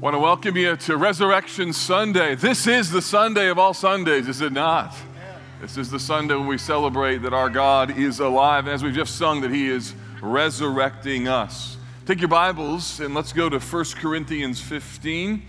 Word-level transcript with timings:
want 0.00 0.14
to 0.14 0.18
welcome 0.18 0.56
you 0.56 0.76
to 0.76 0.96
Resurrection 0.96 1.72
Sunday. 1.72 2.34
This 2.34 2.66
is 2.66 2.90
the 2.90 3.00
Sunday 3.00 3.48
of 3.48 3.58
all 3.58 3.72
Sundays, 3.72 4.28
is 4.28 4.40
it 4.40 4.52
not? 4.52 4.94
This 5.60 5.76
is 5.76 5.90
the 5.90 6.00
Sunday 6.00 6.34
when 6.34 6.46
we 6.46 6.58
celebrate 6.58 7.18
that 7.18 7.32
our 7.32 7.48
God 7.48 7.96
is 7.96 8.18
alive, 8.18 8.66
and 8.66 8.74
as 8.74 8.82
we've 8.82 8.94
just 8.94 9.16
sung, 9.16 9.40
that 9.42 9.52
He 9.52 9.68
is 9.68 9.94
resurrecting 10.20 11.28
us. 11.28 11.76
Take 12.06 12.20
your 12.20 12.28
Bibles 12.28 13.00
and 13.00 13.14
let's 13.14 13.32
go 13.32 13.48
to 13.48 13.58
1 13.58 13.84
Corinthians 13.96 14.60
15, 14.60 15.42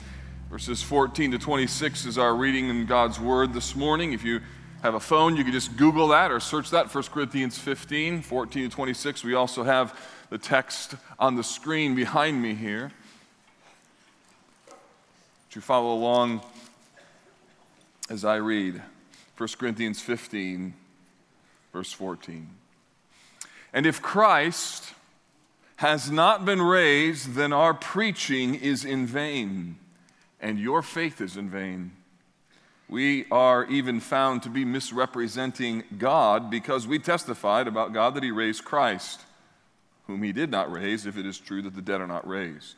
verses 0.50 0.82
14 0.82 1.32
to 1.32 1.39
26 1.39 2.05
is 2.05 2.18
our 2.18 2.36
reading 2.36 2.70
in 2.70 2.86
God's 2.86 3.20
Word 3.20 3.52
this 3.52 3.75
morning. 3.75 4.14
If 4.14 4.23
you 4.23 4.41
have 4.84 4.93
a 4.93 5.00
phone, 5.00 5.36
you 5.36 5.43
can 5.43 5.54
just 5.54 5.75
Google 5.75 6.09
that 6.09 6.32
or 6.32 6.39
search 6.39 6.70
that, 6.70 6.93
1 6.93 7.04
Corinthians 7.05 7.57
15, 7.57 8.21
14 8.21 8.70
to 8.70 8.73
26. 8.73 9.23
We 9.23 9.34
also 9.34 9.64
have 9.64 10.00
the 10.30 10.38
text 10.38 10.96
on 11.18 11.36
the 11.36 11.43
screen 11.43 11.96
behind 11.96 12.41
me 12.41 12.54
here 12.54 12.91
you 15.55 15.62
follow 15.62 15.94
along 15.94 16.41
as 18.09 18.26
I 18.26 18.36
read 18.36 18.82
1 19.38 19.50
Corinthians 19.58 20.02
15, 20.02 20.73
verse 21.72 21.91
14. 21.91 22.50
And 23.73 23.86
if 23.86 24.02
Christ 24.02 24.94
has 25.77 26.10
not 26.12 26.46
been 26.46 26.62
raised, 26.62 27.34
then 27.34 27.52
our 27.52 27.73
preaching 27.73 28.55
is 28.55 28.86
in 28.86 29.05
vain, 29.05 29.77
and 30.40 30.60
your 30.60 30.82
faith 30.82 31.20
is 31.20 31.36
in 31.38 31.49
vain. 31.49 31.91
We 32.88 33.26
are 33.32 33.66
even 33.66 33.99
found 33.99 34.44
to 34.44 34.49
be 34.49 34.63
misrepresenting 34.63 35.84
God 35.98 36.49
because 36.52 36.88
we 36.88 36.99
testified 36.99 37.68
about 37.68 37.94
God 37.94 38.16
that 38.16 38.24
He 38.24 38.32
raised 38.32 38.63
Christ, 38.63 39.22
whom 40.08 40.22
He 40.22 40.32
did 40.32 40.52
not 40.52 40.72
raise, 40.72 41.05
if 41.05 41.18
it 41.18 41.26
is 41.26 41.40
true 41.40 41.62
that 41.63 41.76
the 41.76 41.82
dead 41.82 41.99
are 41.99 42.08
not 42.08 42.27
raised. 42.27 42.76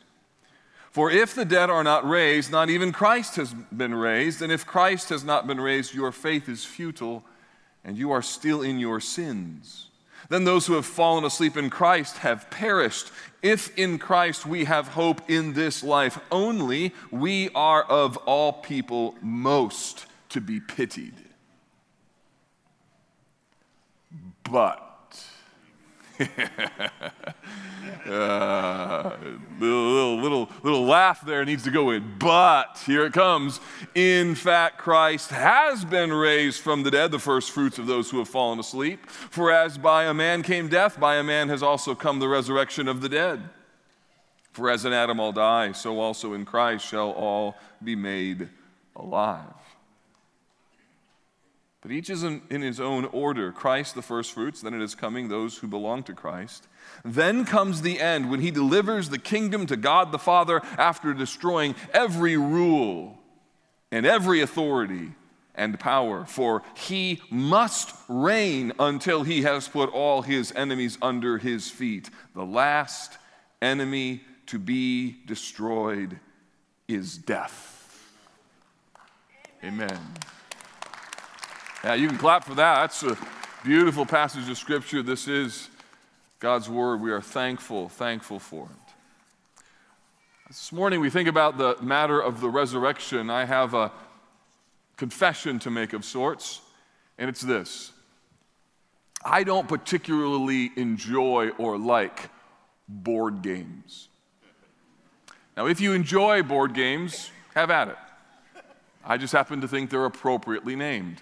For 0.90 1.10
if 1.10 1.34
the 1.34 1.44
dead 1.44 1.70
are 1.70 1.84
not 1.84 2.08
raised, 2.08 2.50
not 2.50 2.70
even 2.70 2.92
Christ 2.92 3.36
has 3.36 3.54
been 3.54 3.94
raised. 3.94 4.42
And 4.42 4.50
if 4.50 4.66
Christ 4.66 5.10
has 5.10 5.22
not 5.22 5.46
been 5.46 5.60
raised, 5.60 5.94
your 5.94 6.12
faith 6.12 6.48
is 6.48 6.64
futile 6.64 7.24
and 7.84 7.96
you 7.96 8.10
are 8.10 8.22
still 8.22 8.62
in 8.62 8.78
your 8.78 9.00
sins. 9.00 9.88
Then 10.28 10.44
those 10.44 10.66
who 10.66 10.74
have 10.74 10.86
fallen 10.86 11.24
asleep 11.24 11.56
in 11.56 11.70
Christ 11.70 12.18
have 12.18 12.50
perished. 12.50 13.10
If 13.42 13.76
in 13.78 13.98
Christ 13.98 14.44
we 14.44 14.64
have 14.64 14.88
hope 14.88 15.30
in 15.30 15.54
this 15.54 15.82
life 15.82 16.18
only, 16.30 16.92
we 17.10 17.50
are 17.54 17.82
of 17.82 18.16
all 18.18 18.52
people 18.52 19.14
most 19.22 20.06
to 20.30 20.40
be 20.40 20.60
pitied. 20.60 21.14
But 24.50 24.87
uh, 28.06 29.16
little, 29.60 29.92
little, 29.92 30.20
little, 30.20 30.48
little 30.62 30.84
laugh 30.84 31.24
there 31.24 31.44
needs 31.44 31.64
to 31.64 31.70
go 31.70 31.90
in. 31.90 32.14
But 32.18 32.82
here 32.86 33.04
it 33.04 33.12
comes. 33.12 33.60
In 33.94 34.34
fact, 34.34 34.78
Christ 34.78 35.30
has 35.30 35.84
been 35.84 36.12
raised 36.12 36.60
from 36.60 36.82
the 36.82 36.90
dead, 36.90 37.10
the 37.10 37.18
first 37.18 37.52
fruits 37.52 37.78
of 37.78 37.86
those 37.86 38.10
who 38.10 38.18
have 38.18 38.28
fallen 38.28 38.58
asleep. 38.58 39.08
For 39.08 39.52
as 39.52 39.78
by 39.78 40.04
a 40.04 40.14
man 40.14 40.42
came 40.42 40.68
death, 40.68 40.98
by 40.98 41.16
a 41.16 41.22
man 41.22 41.48
has 41.48 41.62
also 41.62 41.94
come 41.94 42.18
the 42.18 42.28
resurrection 42.28 42.88
of 42.88 43.00
the 43.00 43.08
dead. 43.08 43.48
For 44.52 44.70
as 44.70 44.84
in 44.84 44.92
Adam 44.92 45.20
all 45.20 45.32
die, 45.32 45.72
so 45.72 46.00
also 46.00 46.32
in 46.32 46.44
Christ 46.44 46.84
shall 46.84 47.10
all 47.12 47.56
be 47.82 47.94
made 47.94 48.48
alive. 48.96 49.54
But 51.88 51.94
each 51.94 52.10
is 52.10 52.22
in, 52.22 52.42
in 52.50 52.60
his 52.60 52.80
own 52.80 53.06
order 53.06 53.50
Christ 53.50 53.94
the 53.94 54.02
first 54.02 54.34
fruits, 54.34 54.60
then 54.60 54.74
it 54.74 54.82
is 54.82 54.94
coming 54.94 55.28
those 55.28 55.56
who 55.56 55.66
belong 55.66 56.02
to 56.02 56.12
Christ. 56.12 56.68
Then 57.02 57.46
comes 57.46 57.80
the 57.80 57.98
end 57.98 58.30
when 58.30 58.40
he 58.40 58.50
delivers 58.50 59.08
the 59.08 59.16
kingdom 59.16 59.64
to 59.64 59.76
God 59.78 60.12
the 60.12 60.18
Father 60.18 60.60
after 60.76 61.14
destroying 61.14 61.74
every 61.94 62.36
rule 62.36 63.18
and 63.90 64.04
every 64.04 64.42
authority 64.42 65.12
and 65.54 65.80
power. 65.80 66.26
For 66.26 66.62
he 66.74 67.22
must 67.30 67.94
reign 68.06 68.74
until 68.78 69.22
he 69.22 69.40
has 69.44 69.66
put 69.66 69.88
all 69.88 70.20
his 70.20 70.52
enemies 70.52 70.98
under 71.00 71.38
his 71.38 71.70
feet. 71.70 72.10
The 72.34 72.44
last 72.44 73.16
enemy 73.62 74.20
to 74.48 74.58
be 74.58 75.16
destroyed 75.24 76.20
is 76.86 77.16
death. 77.16 78.12
Amen. 79.64 79.98
Yeah, 81.84 81.94
you 81.94 82.08
can 82.08 82.18
clap 82.18 82.44
for 82.44 82.56
that. 82.56 82.80
That's 82.80 83.02
a 83.04 83.16
beautiful 83.64 84.04
passage 84.04 84.48
of 84.48 84.58
scripture. 84.58 85.00
This 85.00 85.28
is 85.28 85.68
God's 86.40 86.68
word. 86.68 87.00
We 87.00 87.12
are 87.12 87.20
thankful, 87.20 87.88
thankful 87.88 88.40
for 88.40 88.64
it. 88.64 88.94
This 90.48 90.72
morning 90.72 90.98
we 90.98 91.08
think 91.08 91.28
about 91.28 91.56
the 91.56 91.76
matter 91.80 92.20
of 92.20 92.40
the 92.40 92.48
resurrection. 92.48 93.30
I 93.30 93.44
have 93.44 93.74
a 93.74 93.92
confession 94.96 95.60
to 95.60 95.70
make 95.70 95.92
of 95.92 96.04
sorts, 96.04 96.62
and 97.16 97.30
it's 97.30 97.42
this 97.42 97.92
I 99.24 99.44
don't 99.44 99.68
particularly 99.68 100.72
enjoy 100.74 101.50
or 101.58 101.78
like 101.78 102.28
board 102.88 103.40
games. 103.40 104.08
Now, 105.56 105.66
if 105.66 105.80
you 105.80 105.92
enjoy 105.92 106.42
board 106.42 106.74
games, 106.74 107.30
have 107.54 107.70
at 107.70 107.88
it. 107.88 107.98
I 109.04 109.16
just 109.16 109.32
happen 109.32 109.60
to 109.60 109.68
think 109.68 109.90
they're 109.90 110.04
appropriately 110.04 110.74
named. 110.74 111.20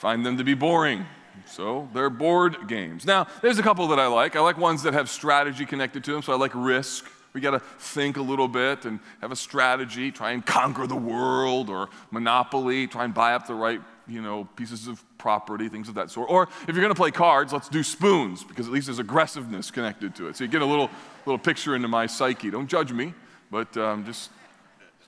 Find 0.00 0.24
them 0.24 0.38
to 0.38 0.44
be 0.44 0.54
boring. 0.54 1.04
So 1.44 1.88
they're 1.92 2.08
board 2.08 2.68
games. 2.68 3.04
Now, 3.04 3.26
there's 3.42 3.58
a 3.58 3.62
couple 3.62 3.86
that 3.88 4.00
I 4.00 4.06
like. 4.06 4.34
I 4.34 4.40
like 4.40 4.56
ones 4.56 4.82
that 4.84 4.94
have 4.94 5.10
strategy 5.10 5.66
connected 5.66 6.02
to 6.04 6.12
them. 6.12 6.22
So 6.22 6.32
I 6.32 6.36
like 6.36 6.52
Risk. 6.54 7.06
We 7.34 7.42
got 7.42 7.50
to 7.50 7.60
think 7.60 8.16
a 8.16 8.22
little 8.22 8.48
bit 8.48 8.86
and 8.86 8.98
have 9.20 9.30
a 9.30 9.36
strategy, 9.36 10.10
try 10.10 10.32
and 10.32 10.44
conquer 10.44 10.86
the 10.86 10.96
world, 10.96 11.68
or 11.68 11.90
Monopoly, 12.10 12.86
try 12.86 13.04
and 13.04 13.12
buy 13.12 13.34
up 13.34 13.46
the 13.46 13.54
right, 13.54 13.80
you 14.08 14.22
know, 14.22 14.48
pieces 14.56 14.88
of 14.88 15.04
property, 15.18 15.68
things 15.68 15.88
of 15.88 15.94
that 15.96 16.10
sort. 16.10 16.30
Or 16.30 16.48
if 16.66 16.74
you're 16.74 16.82
going 16.82 16.88
to 16.88 16.94
play 16.94 17.10
cards, 17.10 17.52
let's 17.52 17.68
do 17.68 17.82
spoons 17.82 18.42
because 18.42 18.66
at 18.66 18.72
least 18.72 18.86
there's 18.86 18.98
aggressiveness 18.98 19.70
connected 19.70 20.16
to 20.16 20.28
it. 20.28 20.36
So 20.36 20.44
you 20.44 20.48
get 20.48 20.62
a 20.62 20.66
little 20.66 20.90
little 21.26 21.38
picture 21.38 21.76
into 21.76 21.88
my 21.88 22.06
psyche. 22.06 22.50
Don't 22.50 22.68
judge 22.68 22.90
me, 22.90 23.12
but 23.50 23.76
um, 23.76 24.06
just 24.06 24.30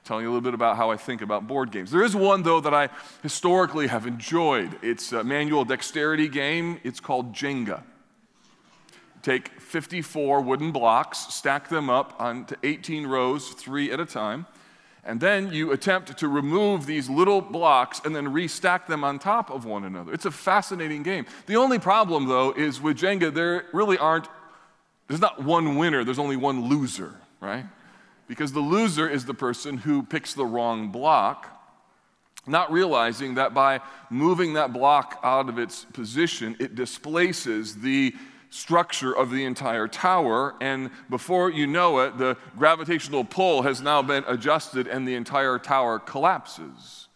telling 0.04 0.24
you 0.24 0.28
a 0.28 0.32
little 0.32 0.42
bit 0.42 0.54
about 0.54 0.76
how 0.76 0.90
I 0.90 0.96
think 0.96 1.22
about 1.22 1.46
board 1.46 1.70
games. 1.70 1.90
There 1.90 2.02
is 2.02 2.16
one, 2.16 2.42
though, 2.42 2.60
that 2.60 2.74
I 2.74 2.88
historically 3.22 3.86
have 3.86 4.06
enjoyed. 4.06 4.76
It's 4.82 5.12
a 5.12 5.22
manual 5.22 5.64
dexterity 5.64 6.28
game. 6.28 6.80
It's 6.82 7.00
called 7.00 7.32
Jenga. 7.32 7.82
Take 9.22 9.60
54 9.60 10.40
wooden 10.40 10.72
blocks, 10.72 11.18
stack 11.32 11.68
them 11.68 11.88
up 11.88 12.14
onto 12.18 12.56
18 12.64 13.06
rows, 13.06 13.50
three 13.50 13.92
at 13.92 14.00
a 14.00 14.06
time, 14.06 14.46
and 15.04 15.20
then 15.20 15.52
you 15.52 15.70
attempt 15.70 16.16
to 16.18 16.26
remove 16.26 16.86
these 16.86 17.08
little 17.08 17.40
blocks 17.40 18.00
and 18.04 18.14
then 18.14 18.26
restack 18.28 18.86
them 18.86 19.04
on 19.04 19.20
top 19.20 19.50
of 19.50 19.64
one 19.64 19.84
another. 19.84 20.12
It's 20.12 20.24
a 20.24 20.32
fascinating 20.32 21.04
game. 21.04 21.26
The 21.46 21.56
only 21.56 21.78
problem, 21.78 22.26
though, 22.26 22.52
is 22.52 22.80
with 22.80 22.98
Jenga, 22.98 23.32
there 23.32 23.66
really 23.72 23.98
aren't, 23.98 24.26
there's 25.06 25.20
not 25.20 25.42
one 25.42 25.76
winner, 25.76 26.02
there's 26.02 26.18
only 26.18 26.36
one 26.36 26.68
loser, 26.68 27.14
right? 27.40 27.64
Because 28.32 28.54
the 28.54 28.60
loser 28.60 29.06
is 29.06 29.26
the 29.26 29.34
person 29.34 29.76
who 29.76 30.02
picks 30.02 30.32
the 30.32 30.46
wrong 30.46 30.88
block, 30.88 31.50
not 32.46 32.72
realizing 32.72 33.34
that 33.34 33.52
by 33.52 33.78
moving 34.08 34.54
that 34.54 34.72
block 34.72 35.20
out 35.22 35.50
of 35.50 35.58
its 35.58 35.84
position, 35.92 36.56
it 36.58 36.74
displaces 36.74 37.82
the 37.82 38.14
structure 38.48 39.14
of 39.14 39.30
the 39.30 39.44
entire 39.44 39.86
tower. 39.86 40.54
And 40.62 40.88
before 41.10 41.50
you 41.50 41.66
know 41.66 41.98
it, 41.98 42.16
the 42.16 42.38
gravitational 42.56 43.22
pull 43.22 43.60
has 43.64 43.82
now 43.82 44.00
been 44.00 44.24
adjusted 44.26 44.86
and 44.86 45.06
the 45.06 45.14
entire 45.14 45.58
tower 45.58 45.98
collapses. 45.98 47.08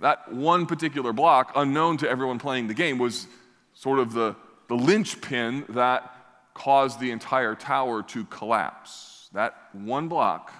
That 0.00 0.32
one 0.32 0.64
particular 0.64 1.12
block, 1.12 1.52
unknown 1.54 1.98
to 1.98 2.08
everyone 2.08 2.38
playing 2.38 2.68
the 2.68 2.72
game, 2.72 2.96
was 2.96 3.26
sort 3.74 3.98
of 3.98 4.14
the, 4.14 4.34
the 4.68 4.74
linchpin 4.74 5.66
that 5.68 6.14
caused 6.54 6.98
the 6.98 7.10
entire 7.10 7.54
tower 7.54 8.02
to 8.04 8.24
collapse. 8.24 9.09
That 9.32 9.54
one 9.72 10.08
block 10.08 10.52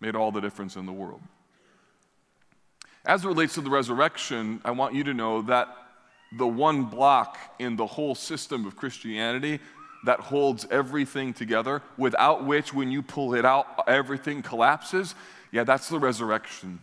made 0.00 0.14
all 0.14 0.30
the 0.30 0.40
difference 0.40 0.76
in 0.76 0.86
the 0.86 0.92
world. 0.92 1.20
As 3.04 3.24
it 3.24 3.28
relates 3.28 3.54
to 3.54 3.60
the 3.60 3.70
resurrection, 3.70 4.60
I 4.64 4.72
want 4.72 4.94
you 4.94 5.04
to 5.04 5.14
know 5.14 5.42
that 5.42 5.68
the 6.36 6.46
one 6.46 6.84
block 6.84 7.38
in 7.58 7.76
the 7.76 7.86
whole 7.86 8.14
system 8.14 8.66
of 8.66 8.76
Christianity 8.76 9.60
that 10.04 10.20
holds 10.20 10.66
everything 10.70 11.32
together, 11.32 11.82
without 11.96 12.44
which, 12.44 12.72
when 12.72 12.90
you 12.90 13.02
pull 13.02 13.34
it 13.34 13.44
out, 13.44 13.84
everything 13.88 14.42
collapses, 14.42 15.14
yeah, 15.50 15.64
that's 15.64 15.88
the 15.88 15.98
resurrection. 15.98 16.80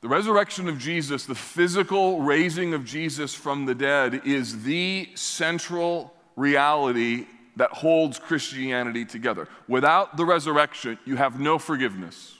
The 0.00 0.08
resurrection 0.08 0.68
of 0.68 0.78
Jesus, 0.78 1.26
the 1.26 1.34
physical 1.34 2.22
raising 2.22 2.74
of 2.74 2.84
Jesus 2.84 3.34
from 3.34 3.66
the 3.66 3.74
dead, 3.74 4.22
is 4.24 4.64
the 4.64 5.10
central 5.14 6.12
reality 6.34 7.26
that 7.56 7.70
holds 7.70 8.18
Christianity 8.18 9.04
together. 9.04 9.48
Without 9.68 10.16
the 10.16 10.24
resurrection, 10.24 10.98
you 11.04 11.16
have 11.16 11.38
no 11.38 11.58
forgiveness. 11.58 12.38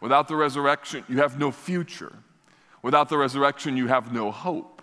Without 0.00 0.28
the 0.28 0.36
resurrection, 0.36 1.04
you 1.08 1.18
have 1.18 1.38
no 1.38 1.50
future. 1.50 2.12
Without 2.82 3.08
the 3.08 3.18
resurrection, 3.18 3.76
you 3.76 3.86
have 3.88 4.12
no 4.12 4.30
hope. 4.30 4.82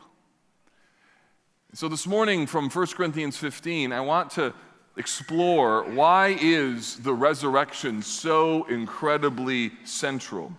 So, 1.74 1.88
this 1.88 2.06
morning 2.06 2.46
from 2.46 2.70
1 2.70 2.88
Corinthians 2.88 3.38
15, 3.38 3.92
I 3.94 4.02
want 4.02 4.30
to 4.32 4.54
explore 4.96 5.84
why 5.84 6.38
is 6.40 6.98
the 6.98 7.14
resurrection 7.14 8.02
so 8.04 8.66
incredibly 8.66 9.72
central? 9.84 10.54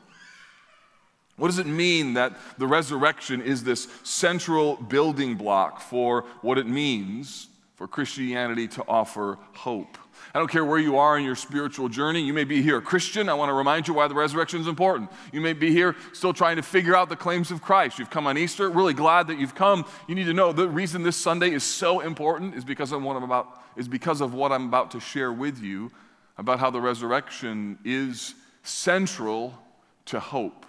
What 1.36 1.48
does 1.48 1.58
it 1.58 1.66
mean 1.66 2.14
that 2.14 2.36
the 2.58 2.66
resurrection 2.66 3.40
is 3.40 3.64
this 3.64 3.88
central 4.02 4.76
building 4.76 5.36
block 5.36 5.80
for 5.80 6.22
what 6.42 6.58
it 6.58 6.66
means 6.66 7.48
for 7.76 7.88
Christianity 7.88 8.68
to 8.68 8.84
offer 8.86 9.38
hope? 9.54 9.98
I 10.34 10.38
don't 10.38 10.50
care 10.50 10.64
where 10.64 10.78
you 10.78 10.96
are 10.98 11.18
in 11.18 11.24
your 11.24 11.36
spiritual 11.36 11.88
journey. 11.88 12.20
You 12.20 12.32
may 12.32 12.44
be 12.44 12.62
here 12.62 12.78
a 12.78 12.82
Christian. 12.82 13.28
I 13.28 13.34
want 13.34 13.50
to 13.50 13.54
remind 13.54 13.86
you 13.88 13.94
why 13.94 14.08
the 14.08 14.14
resurrection 14.14 14.60
is 14.60 14.66
important. 14.66 15.10
You 15.32 15.40
may 15.40 15.52
be 15.52 15.70
here 15.70 15.94
still 16.12 16.32
trying 16.32 16.56
to 16.56 16.62
figure 16.62 16.96
out 16.96 17.08
the 17.08 17.16
claims 17.16 17.50
of 17.50 17.62
Christ. 17.62 17.98
You've 17.98 18.10
come 18.10 18.26
on 18.26 18.38
Easter, 18.38 18.68
really 18.70 18.94
glad 18.94 19.28
that 19.28 19.38
you've 19.38 19.54
come. 19.54 19.84
You 20.08 20.14
need 20.14 20.24
to 20.24 20.34
know 20.34 20.52
the 20.52 20.68
reason 20.68 21.02
this 21.02 21.16
Sunday 21.16 21.50
is 21.50 21.62
so 21.62 22.00
important 22.00 22.54
is 22.54 22.64
because 22.64 22.92
of 22.92 23.02
what 23.02 23.16
I'm 23.16 23.22
about 23.22 23.60
is 23.76 23.88
because 23.88 24.20
of 24.20 24.34
what 24.34 24.52
I'm 24.52 24.66
about 24.66 24.92
to 24.92 25.00
share 25.00 25.32
with 25.32 25.60
you 25.60 25.90
about 26.38 26.60
how 26.60 26.70
the 26.70 26.80
resurrection 26.80 27.78
is 27.84 28.34
central 28.62 29.58
to 30.06 30.20
hope. 30.20 30.64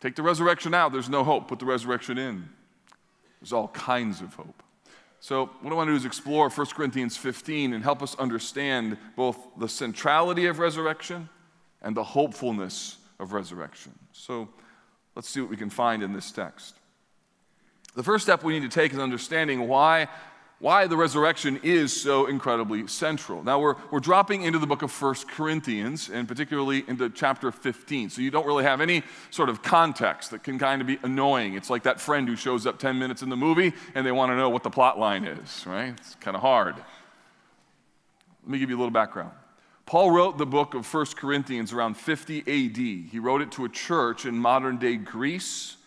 Take 0.00 0.16
the 0.16 0.22
resurrection 0.22 0.72
out, 0.72 0.92
there's 0.92 1.08
no 1.08 1.24
hope. 1.24 1.48
Put 1.48 1.58
the 1.58 1.66
resurrection 1.66 2.16
in. 2.16 2.48
There's 3.40 3.52
all 3.52 3.68
kinds 3.68 4.20
of 4.20 4.34
hope. 4.34 4.62
So, 5.22 5.50
what 5.60 5.70
I 5.70 5.76
want 5.76 5.88
to 5.88 5.92
do 5.92 5.96
is 5.96 6.06
explore 6.06 6.48
1 6.48 6.66
Corinthians 6.68 7.14
15 7.14 7.74
and 7.74 7.84
help 7.84 8.02
us 8.02 8.14
understand 8.16 8.96
both 9.16 9.36
the 9.58 9.68
centrality 9.68 10.46
of 10.46 10.58
resurrection 10.58 11.28
and 11.82 11.94
the 11.94 12.02
hopefulness 12.02 12.96
of 13.18 13.34
resurrection. 13.34 13.92
So, 14.12 14.48
let's 15.14 15.28
see 15.28 15.42
what 15.42 15.50
we 15.50 15.58
can 15.58 15.68
find 15.68 16.02
in 16.02 16.14
this 16.14 16.32
text. 16.32 16.74
The 17.94 18.02
first 18.02 18.24
step 18.24 18.42
we 18.42 18.58
need 18.58 18.70
to 18.70 18.74
take 18.74 18.94
is 18.94 18.98
understanding 18.98 19.68
why 19.68 20.08
why 20.60 20.86
the 20.86 20.96
resurrection 20.96 21.58
is 21.62 21.98
so 21.98 22.26
incredibly 22.26 22.86
central. 22.86 23.42
Now, 23.42 23.58
we're, 23.58 23.76
we're 23.90 23.98
dropping 23.98 24.42
into 24.42 24.58
the 24.58 24.66
book 24.66 24.82
of 24.82 24.92
First 24.92 25.26
Corinthians, 25.26 26.10
and 26.10 26.28
particularly 26.28 26.84
into 26.86 27.08
chapter 27.08 27.50
15. 27.50 28.10
So, 28.10 28.20
you 28.20 28.30
don't 28.30 28.46
really 28.46 28.64
have 28.64 28.82
any 28.82 29.02
sort 29.30 29.48
of 29.48 29.62
context 29.62 30.30
that 30.32 30.44
can 30.44 30.58
kind 30.58 30.82
of 30.82 30.86
be 30.86 30.98
annoying. 31.02 31.54
It's 31.54 31.70
like 31.70 31.82
that 31.84 31.98
friend 31.98 32.28
who 32.28 32.36
shows 32.36 32.66
up 32.66 32.78
10 32.78 32.98
minutes 32.98 33.22
in 33.22 33.30
the 33.30 33.36
movie 33.36 33.72
and 33.94 34.06
they 34.06 34.12
want 34.12 34.32
to 34.32 34.36
know 34.36 34.50
what 34.50 34.62
the 34.62 34.70
plot 34.70 34.98
line 34.98 35.24
is, 35.24 35.66
right? 35.66 35.94
It's 35.96 36.14
kind 36.16 36.36
of 36.36 36.42
hard. 36.42 36.76
Let 38.42 38.52
me 38.52 38.58
give 38.58 38.68
you 38.68 38.76
a 38.76 38.80
little 38.80 38.92
background. 38.92 39.32
Paul 39.86 40.10
wrote 40.10 40.36
the 40.36 40.46
book 40.46 40.74
of 40.74 40.84
First 40.84 41.16
Corinthians 41.16 41.72
around 41.72 41.94
50 41.94 42.40
AD. 42.40 42.76
He 43.10 43.18
wrote 43.18 43.40
it 43.40 43.50
to 43.52 43.64
a 43.64 43.68
church 43.68 44.26
in 44.26 44.38
modern 44.38 44.76
day 44.76 44.96
Greece 44.96 45.78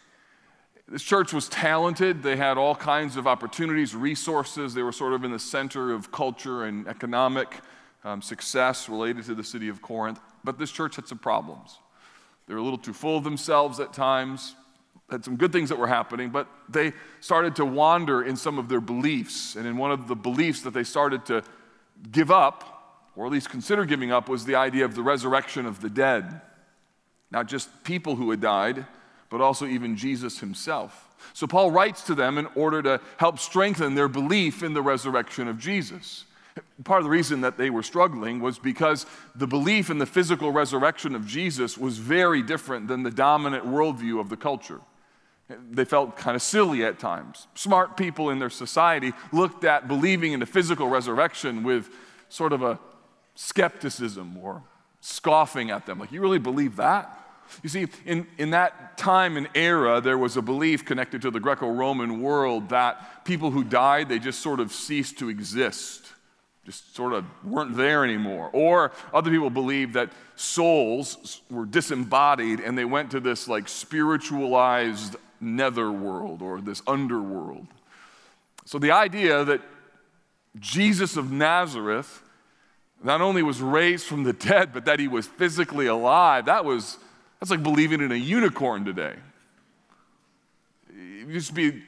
this 0.93 1.01
church 1.01 1.33
was 1.33 1.49
talented. 1.49 2.21
They 2.21 2.35
had 2.35 2.55
all 2.55 2.75
kinds 2.75 3.17
of 3.17 3.25
opportunities, 3.25 3.95
resources. 3.95 4.75
They 4.75 4.83
were 4.83 4.91
sort 4.91 5.13
of 5.13 5.23
in 5.23 5.31
the 5.31 5.39
center 5.39 5.91
of 5.91 6.11
culture 6.11 6.65
and 6.65 6.87
economic 6.87 7.61
um, 8.03 8.21
success 8.21 8.87
related 8.87 9.25
to 9.25 9.33
the 9.33 9.43
city 9.43 9.69
of 9.69 9.81
Corinth. 9.81 10.19
But 10.43 10.59
this 10.59 10.69
church 10.69 10.97
had 10.97 11.07
some 11.07 11.17
problems. 11.17 11.79
They 12.45 12.53
were 12.53 12.59
a 12.59 12.63
little 12.63 12.77
too 12.77 12.93
full 12.93 13.17
of 13.17 13.23
themselves 13.23 13.79
at 13.79 13.91
times, 13.91 14.53
had 15.09 15.25
some 15.25 15.35
good 15.35 15.51
things 15.51 15.69
that 15.69 15.79
were 15.79 15.87
happening, 15.87 16.29
but 16.29 16.47
they 16.69 16.93
started 17.21 17.55
to 17.55 17.65
wander 17.65 18.21
in 18.21 18.35
some 18.35 18.59
of 18.59 18.69
their 18.69 18.81
beliefs. 18.81 19.55
And 19.55 19.65
in 19.65 19.77
one 19.77 19.91
of 19.91 20.07
the 20.07 20.15
beliefs 20.15 20.61
that 20.61 20.75
they 20.75 20.83
started 20.83 21.25
to 21.25 21.43
give 22.11 22.29
up, 22.29 23.09
or 23.15 23.25
at 23.25 23.31
least 23.31 23.49
consider 23.49 23.83
giving 23.85 24.11
up, 24.11 24.29
was 24.29 24.45
the 24.45 24.53
idea 24.53 24.85
of 24.85 24.93
the 24.93 25.01
resurrection 25.01 25.65
of 25.65 25.81
the 25.81 25.89
dead. 25.89 26.39
Not 27.31 27.47
just 27.47 27.83
people 27.83 28.15
who 28.15 28.29
had 28.29 28.41
died 28.41 28.85
but 29.33 29.41
also 29.41 29.65
even 29.65 29.97
Jesus 29.97 30.37
himself. 30.37 31.09
So 31.33 31.47
Paul 31.47 31.71
writes 31.71 32.03
to 32.03 32.13
them 32.13 32.37
in 32.37 32.45
order 32.53 32.83
to 32.83 33.01
help 33.17 33.39
strengthen 33.39 33.95
their 33.95 34.07
belief 34.07 34.61
in 34.61 34.75
the 34.75 34.81
resurrection 34.83 35.47
of 35.47 35.57
Jesus. 35.57 36.25
Part 36.83 36.99
of 36.99 37.05
the 37.05 37.09
reason 37.09 37.41
that 37.41 37.57
they 37.57 37.71
were 37.71 37.81
struggling 37.81 38.39
was 38.39 38.59
because 38.59 39.07
the 39.33 39.47
belief 39.47 39.89
in 39.89 39.97
the 39.97 40.05
physical 40.05 40.51
resurrection 40.51 41.15
of 41.15 41.25
Jesus 41.25 41.79
was 41.79 41.97
very 41.97 42.43
different 42.43 42.87
than 42.87 43.01
the 43.01 43.09
dominant 43.09 43.65
worldview 43.65 44.19
of 44.19 44.29
the 44.29 44.37
culture. 44.37 44.81
They 45.49 45.83
felt 45.83 46.15
kind 46.15 46.35
of 46.35 46.43
silly 46.43 46.85
at 46.85 46.99
times. 46.99 47.47
Smart 47.55 47.97
people 47.97 48.29
in 48.29 48.37
their 48.37 48.51
society 48.51 49.13
looked 49.31 49.63
at 49.63 49.87
believing 49.87 50.33
in 50.33 50.41
the 50.41 50.45
physical 50.45 50.89
resurrection 50.89 51.63
with 51.63 51.89
sort 52.29 52.53
of 52.53 52.61
a 52.61 52.77
skepticism 53.33 54.37
or 54.37 54.61
scoffing 55.01 55.71
at 55.71 55.87
them. 55.87 55.97
Like, 55.97 56.11
you 56.11 56.21
really 56.21 56.37
believe 56.37 56.75
that? 56.75 57.19
You 57.61 57.69
see, 57.69 57.87
in, 58.05 58.27
in 58.37 58.51
that 58.51 58.97
time 58.97 59.37
and 59.37 59.47
era, 59.53 60.01
there 60.01 60.17
was 60.17 60.37
a 60.37 60.41
belief 60.41 60.85
connected 60.85 61.21
to 61.23 61.31
the 61.31 61.39
Greco 61.39 61.69
Roman 61.69 62.21
world 62.21 62.69
that 62.69 63.25
people 63.25 63.51
who 63.51 63.63
died, 63.63 64.09
they 64.09 64.19
just 64.19 64.41
sort 64.41 64.59
of 64.59 64.71
ceased 64.71 65.19
to 65.19 65.29
exist, 65.29 66.05
just 66.65 66.95
sort 66.95 67.13
of 67.13 67.25
weren't 67.43 67.75
there 67.75 68.03
anymore. 68.03 68.49
Or 68.53 68.91
other 69.13 69.29
people 69.29 69.49
believed 69.49 69.93
that 69.93 70.11
souls 70.35 71.41
were 71.49 71.65
disembodied 71.65 72.59
and 72.59 72.77
they 72.77 72.85
went 72.85 73.11
to 73.11 73.19
this 73.19 73.47
like 73.47 73.69
spiritualized 73.69 75.15
netherworld 75.39 76.41
or 76.41 76.61
this 76.61 76.81
underworld. 76.87 77.67
So 78.65 78.79
the 78.79 78.91
idea 78.91 79.43
that 79.43 79.61
Jesus 80.59 81.17
of 81.17 81.31
Nazareth 81.31 82.21
not 83.03 83.19
only 83.19 83.43
was 83.43 83.61
raised 83.61 84.05
from 84.05 84.23
the 84.23 84.33
dead, 84.33 84.71
but 84.73 84.85
that 84.85 84.99
he 84.99 85.07
was 85.07 85.27
physically 85.27 85.87
alive, 85.87 86.45
that 86.45 86.63
was 86.63 86.97
that's 87.43 87.51
like 87.51 87.61
believing 87.61 87.99
in 87.99 88.09
a 88.09 88.15
unicorn 88.15 88.85
today. 88.85 89.15
It 90.89 91.27
used 91.27 91.49
to 91.49 91.53
be 91.53 91.83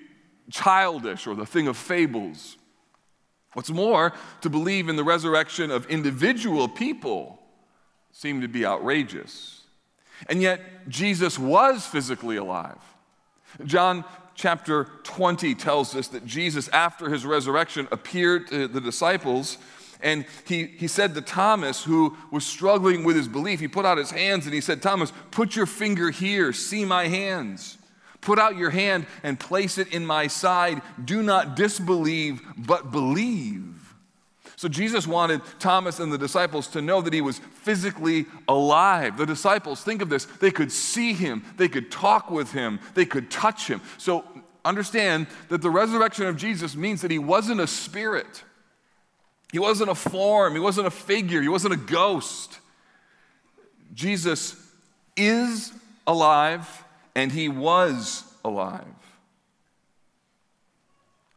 childish 0.51 1.27
or 1.27 1.33
the 1.33 1.45
thing 1.45 1.69
of 1.69 1.77
fables. 1.77 2.57
What's 3.53 3.69
more, 3.69 4.11
to 4.41 4.49
believe 4.49 4.89
in 4.89 4.97
the 4.97 5.03
resurrection 5.05 5.71
of 5.71 5.85
individual 5.85 6.67
people 6.67 7.39
seemed 8.11 8.41
to 8.41 8.49
be 8.49 8.65
outrageous. 8.65 9.61
And 10.27 10.41
yet, 10.41 10.89
Jesus 10.89 11.39
was 11.39 11.85
physically 11.85 12.35
alive. 12.35 12.81
John 13.63 14.03
chapter 14.35 14.89
20 15.03 15.55
tells 15.55 15.95
us 15.95 16.09
that 16.09 16.25
Jesus, 16.25 16.67
after 16.73 17.09
his 17.09 17.25
resurrection, 17.25 17.87
appeared 17.93 18.47
to 18.47 18.67
the 18.67 18.81
disciples 18.81 19.57
and 20.05 20.23
he, 20.45 20.67
he 20.67 20.87
said 20.87 21.15
to 21.15 21.21
Thomas, 21.21 21.83
who 21.83 22.15
was 22.31 22.45
struggling 22.45 23.03
with 23.03 23.15
his 23.15 23.27
belief, 23.27 23.59
he 23.59 23.67
put 23.67 23.85
out 23.85 23.97
his 23.97 24.11
hands 24.11 24.45
and 24.45 24.53
he 24.53 24.61
said, 24.61 24.79
Thomas, 24.81 25.11
put 25.31 25.55
your 25.55 25.65
finger 25.65 26.11
here, 26.11 26.53
see 26.53 26.85
my 26.85 27.07
hands. 27.07 27.79
Put 28.21 28.37
out 28.37 28.55
your 28.55 28.69
hand 28.69 29.07
and 29.23 29.39
place 29.39 29.79
it 29.79 29.91
in 29.93 30.05
my 30.05 30.27
side. 30.27 30.83
Do 31.03 31.23
not 31.23 31.55
disbelieve, 31.55 32.41
but 32.55 32.91
believe. 32.91 33.95
So 34.57 34.67
Jesus 34.67 35.07
wanted 35.07 35.41
Thomas 35.59 35.99
and 35.99 36.13
the 36.13 36.17
disciples 36.19 36.67
to 36.69 36.83
know 36.83 37.01
that 37.01 37.11
he 37.11 37.21
was 37.21 37.39
physically 37.39 38.27
alive. 38.47 39.17
The 39.17 39.25
disciples, 39.25 39.83
think 39.83 40.03
of 40.03 40.09
this, 40.09 40.25
they 40.25 40.51
could 40.51 40.71
see 40.71 41.13
him, 41.13 41.43
they 41.57 41.67
could 41.67 41.91
talk 41.91 42.29
with 42.29 42.51
him, 42.51 42.79
they 42.93 43.05
could 43.05 43.31
touch 43.31 43.67
him. 43.67 43.81
So 43.97 44.23
understand 44.63 45.25
that 45.49 45.63
the 45.63 45.69
resurrection 45.71 46.27
of 46.27 46.37
Jesus 46.37 46.75
means 46.75 47.01
that 47.01 47.11
he 47.11 47.19
wasn't 47.19 47.59
a 47.59 47.67
spirit. 47.67 48.43
He 49.55 49.59
wasn't 49.59 49.89
a 49.89 49.95
form, 49.95 50.53
he 50.53 50.59
wasn't 50.59 50.85
a 50.85 50.91
figure, 50.91 51.41
he 51.41 51.47
wasn't 51.47 51.73
a 51.73 51.77
ghost. 51.77 52.59
Jesus 53.93 54.61
is 55.15 55.71
alive 56.05 56.83
and 57.15 57.31
he 57.31 57.47
was 57.47 58.25
alive. 58.43 58.83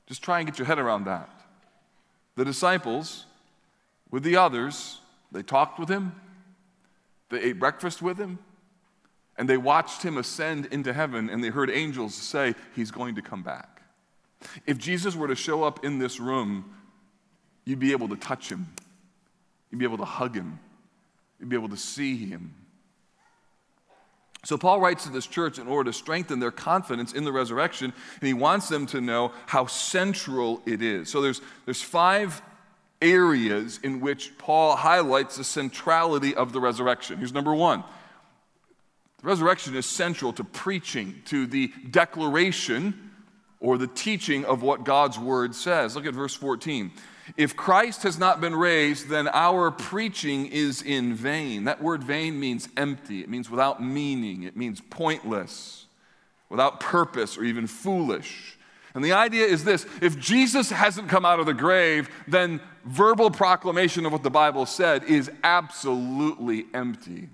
Just 0.09 0.21
try 0.21 0.41
and 0.41 0.49
get 0.49 0.59
your 0.59 0.67
head 0.67 0.81
around 0.81 1.05
that. 1.05 1.31
The 2.35 2.45
disciples, 2.45 3.25
with 4.11 4.25
the 4.25 4.35
others, 4.35 4.99
they 5.31 5.45
talked 5.45 5.79
with 5.79 5.89
him, 5.89 6.13
they 7.31 7.39
ate 7.39 7.61
breakfast 7.61 8.03
with 8.03 8.19
him, 8.19 8.41
and 9.37 9.49
they 9.49 9.59
watched 9.59 10.03
him 10.03 10.19
ascend 10.19 10.67
into 10.73 10.93
heaven, 10.93 11.31
and 11.31 11.45
they 11.45 11.51
heard 11.51 11.71
angels 11.71 12.17
say, 12.17 12.57
He's 12.75 12.91
going 12.91 13.15
to 13.15 13.23
come 13.23 13.45
back. 13.45 13.81
If 14.67 14.77
Jesus 14.77 15.15
were 15.15 15.29
to 15.29 15.37
show 15.37 15.63
up 15.63 15.85
in 15.85 16.01
this 16.01 16.19
room 16.19 16.75
you'd 17.69 17.79
be 17.79 17.93
able 17.93 18.09
to 18.09 18.17
touch 18.17 18.51
him, 18.51 18.67
you'd 19.71 19.79
be 19.79 19.85
able 19.85 19.99
to 19.99 20.05
hug 20.05 20.35
him, 20.35 20.59
you'd 21.39 21.51
be 21.51 21.57
able 21.57 21.69
to 21.69 21.77
see 21.77 22.17
him. 22.17 22.55
So, 24.45 24.57
Paul 24.57 24.81
writes 24.81 25.05
to 25.05 25.11
this 25.11 25.27
church 25.27 25.59
in 25.59 25.67
order 25.67 25.91
to 25.91 25.97
strengthen 25.97 26.41
their 26.41 26.51
confidence 26.51 27.13
in 27.13 27.25
the 27.25 27.33
resurrection, 27.33 27.93
and 28.21 28.27
he 28.27 28.33
wants 28.33 28.69
them 28.69 28.87
to 28.87 29.01
know 29.01 29.33
how 29.47 29.67
central 29.67 30.63
it 30.65 30.81
is. 30.81 31.11
So, 31.11 31.21
there's, 31.21 31.43
there's 31.67 31.83
five 31.83 32.41
areas 33.03 33.81
in 33.83 34.01
which 34.01 34.39
Paul 34.39 34.75
highlights 34.75 35.37
the 35.37 35.45
centrality 35.45 36.35
of 36.35 36.53
the 36.55 36.61
resurrection. 36.61 37.19
Here's 37.19 37.35
number 37.35 37.55
one 37.55 37.85
the 39.21 39.27
resurrection 39.27 39.77
is 39.77 39.85
central 39.85 40.33
to 40.35 40.45
preaching, 40.45 41.21
to 41.27 41.47
the 41.47 41.71
declaration 41.91 43.11
or 43.61 43.77
the 43.77 43.89
teaching 43.89 44.47
of 44.47 44.63
what 44.63 44.85
God's 44.85 45.19
word 45.19 45.55
says. 45.55 45.97
Look 45.97 46.07
at 46.07 46.15
verse 46.15 46.35
14. 46.35 46.93
If 47.37 47.57
Christ 47.57 48.03
has 48.05 48.19
not 48.19 48.41
been 48.41 48.55
raised, 48.55 49.09
then 49.09 49.29
our 49.29 49.71
preaching 49.71 50.47
is 50.47 50.83
in 50.83 51.15
vain. 51.15 51.65
That 51.65 51.83
word 51.83 52.03
vain 52.03 52.41
means 52.41 52.69
empty, 52.77 53.21
it 53.21 53.29
means 53.29 53.51
without 53.51 53.83
meaning, 53.83 54.45
it 54.45 54.57
means 54.57 54.81
pointless, 54.81 55.87
without 56.49 56.81
purpose, 56.81 57.37
or 57.37 57.45
even 57.45 57.67
foolish. 57.67 58.59
And 58.95 59.05
the 59.05 59.13
idea 59.13 59.45
is 59.45 59.65
this 59.65 59.87
if 60.01 60.19
Jesus 60.19 60.71
hasn't 60.71 61.09
come 61.09 61.25
out 61.25 61.41
of 61.41 61.47
the 61.47 61.55
grave, 61.55 62.09
then 62.27 62.61
verbal 62.85 63.31
proclamation 63.31 64.07
of 64.07 64.13
what 64.13 64.23
the 64.23 64.31
Bible 64.31 64.67
said 64.67 65.05
is 65.05 65.31
absolutely 65.45 66.67
empty. 66.75 67.29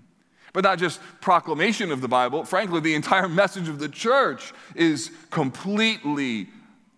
But 0.52 0.64
not 0.64 0.78
just 0.78 1.00
proclamation 1.20 1.90
of 1.90 2.00
the 2.00 2.08
Bible, 2.08 2.44
frankly, 2.44 2.80
the 2.80 2.94
entire 2.94 3.28
message 3.28 3.68
of 3.68 3.78
the 3.78 3.88
church 3.88 4.52
is 4.74 5.10
completely 5.30 6.48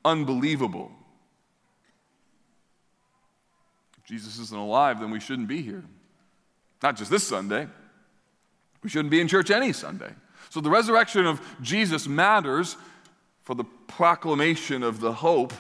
unbelievable. 0.05 0.91
If 3.96 3.96
Jesus 4.07 4.39
isn't 4.39 4.57
alive, 4.57 5.01
then 5.01 5.11
we 5.11 5.21
shouldn't 5.21 5.49
be 5.49 5.63
here. 5.63 5.85
Not 6.83 6.97
just 6.97 7.11
this 7.11 7.27
Sunday, 7.27 7.67
we 8.83 8.89
shouldn't 8.89 9.11
be 9.11 9.21
in 9.21 9.29
church 9.29 9.51
any 9.51 9.73
Sunday. 9.73 10.13
So 10.51 10.61
the 10.61 10.71
resurrection 10.71 11.27
of 11.27 11.41
Jesus 11.61 12.07
matters 12.07 12.77
for 13.43 13.55
the 13.55 13.65
proclamation 13.65 14.83
of 14.83 15.01
the 15.01 15.13
hope, 15.13 15.53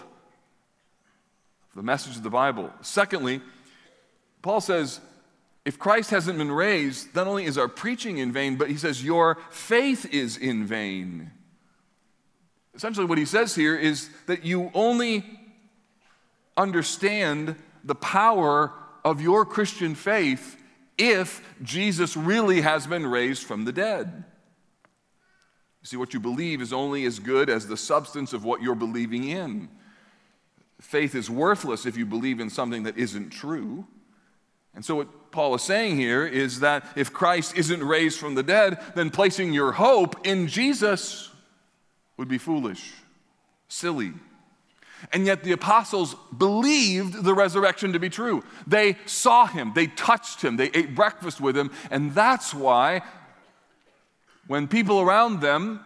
the 1.74 1.82
message 1.82 2.16
of 2.16 2.22
the 2.22 2.30
Bible. 2.30 2.70
Secondly, 2.82 3.40
Paul 4.42 4.60
says, 4.60 5.00
if 5.64 5.78
Christ 5.78 6.10
hasn't 6.10 6.38
been 6.38 6.52
raised, 6.52 7.14
not 7.16 7.26
only 7.26 7.44
is 7.44 7.58
our 7.58 7.66
preaching 7.66 8.18
in 8.18 8.32
vain, 8.32 8.56
but 8.56 8.70
he 8.70 8.76
says, 8.76 9.04
your 9.04 9.38
faith 9.50 10.06
is 10.14 10.36
in 10.36 10.64
vain. 10.64 11.32
Essentially, 12.76 13.06
what 13.06 13.18
he 13.18 13.24
says 13.24 13.56
here 13.56 13.74
is 13.74 14.08
that 14.26 14.44
you 14.44 14.70
only 14.72 15.24
understand 16.56 17.56
the 17.86 17.94
power 17.94 18.72
of 19.04 19.20
your 19.20 19.46
Christian 19.46 19.94
faith 19.94 20.56
if 20.98 21.42
Jesus 21.62 22.16
really 22.16 22.60
has 22.62 22.86
been 22.86 23.06
raised 23.06 23.44
from 23.44 23.64
the 23.64 23.72
dead. 23.72 24.24
You 25.82 25.86
see, 25.86 25.96
what 25.96 26.12
you 26.12 26.20
believe 26.20 26.60
is 26.60 26.72
only 26.72 27.04
as 27.04 27.18
good 27.18 27.48
as 27.48 27.68
the 27.68 27.76
substance 27.76 28.32
of 28.32 28.44
what 28.44 28.60
you're 28.60 28.74
believing 28.74 29.28
in. 29.28 29.68
Faith 30.80 31.14
is 31.14 31.30
worthless 31.30 31.86
if 31.86 31.96
you 31.96 32.04
believe 32.04 32.40
in 32.40 32.50
something 32.50 32.82
that 32.82 32.98
isn't 32.98 33.30
true. 33.30 33.86
And 34.74 34.84
so, 34.84 34.96
what 34.96 35.30
Paul 35.30 35.54
is 35.54 35.62
saying 35.62 35.96
here 35.96 36.26
is 36.26 36.60
that 36.60 36.84
if 36.96 37.12
Christ 37.12 37.56
isn't 37.56 37.82
raised 37.82 38.18
from 38.18 38.34
the 38.34 38.42
dead, 38.42 38.78
then 38.94 39.10
placing 39.10 39.52
your 39.52 39.72
hope 39.72 40.26
in 40.26 40.48
Jesus 40.48 41.30
would 42.16 42.28
be 42.28 42.38
foolish, 42.38 42.92
silly. 43.68 44.12
And 45.12 45.26
yet, 45.26 45.44
the 45.44 45.52
apostles 45.52 46.16
believed 46.36 47.25
the 47.25 47.34
resurrection 47.34 47.92
to 47.92 47.98
be 47.98 48.10
true. 48.10 48.42
They 48.66 48.96
saw 49.06 49.46
him, 49.46 49.72
they 49.75 49.86
touched 49.86 50.42
him, 50.42 50.56
they 50.56 50.70
ate 50.75 50.94
breakfast 50.94 51.40
with 51.40 51.56
him, 51.56 51.70
and 51.90 52.14
that's 52.14 52.52
why 52.52 53.02
when 54.46 54.68
people 54.68 55.00
around 55.00 55.40
them, 55.40 55.80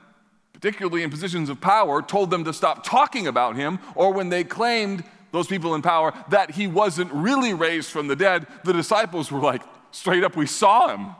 particularly 0.52 1.02
in 1.02 1.10
positions 1.10 1.48
of 1.48 1.60
power, 1.60 2.02
told 2.02 2.30
them 2.30 2.44
to 2.44 2.52
stop 2.52 2.84
talking 2.84 3.26
about 3.26 3.56
him, 3.56 3.78
or 3.94 4.12
when 4.12 4.28
they 4.28 4.44
claimed, 4.44 5.04
those 5.32 5.46
people 5.46 5.74
in 5.74 5.82
power, 5.82 6.12
that 6.28 6.50
he 6.50 6.66
wasn't 6.66 7.12
really 7.12 7.54
raised 7.54 7.90
from 7.90 8.08
the 8.08 8.16
dead, 8.16 8.46
the 8.64 8.72
disciples 8.72 9.30
were 9.30 9.40
like, 9.40 9.62
straight 9.92 10.24
up, 10.24 10.36
we 10.36 10.46
saw 10.46 10.88
him. 10.88 11.14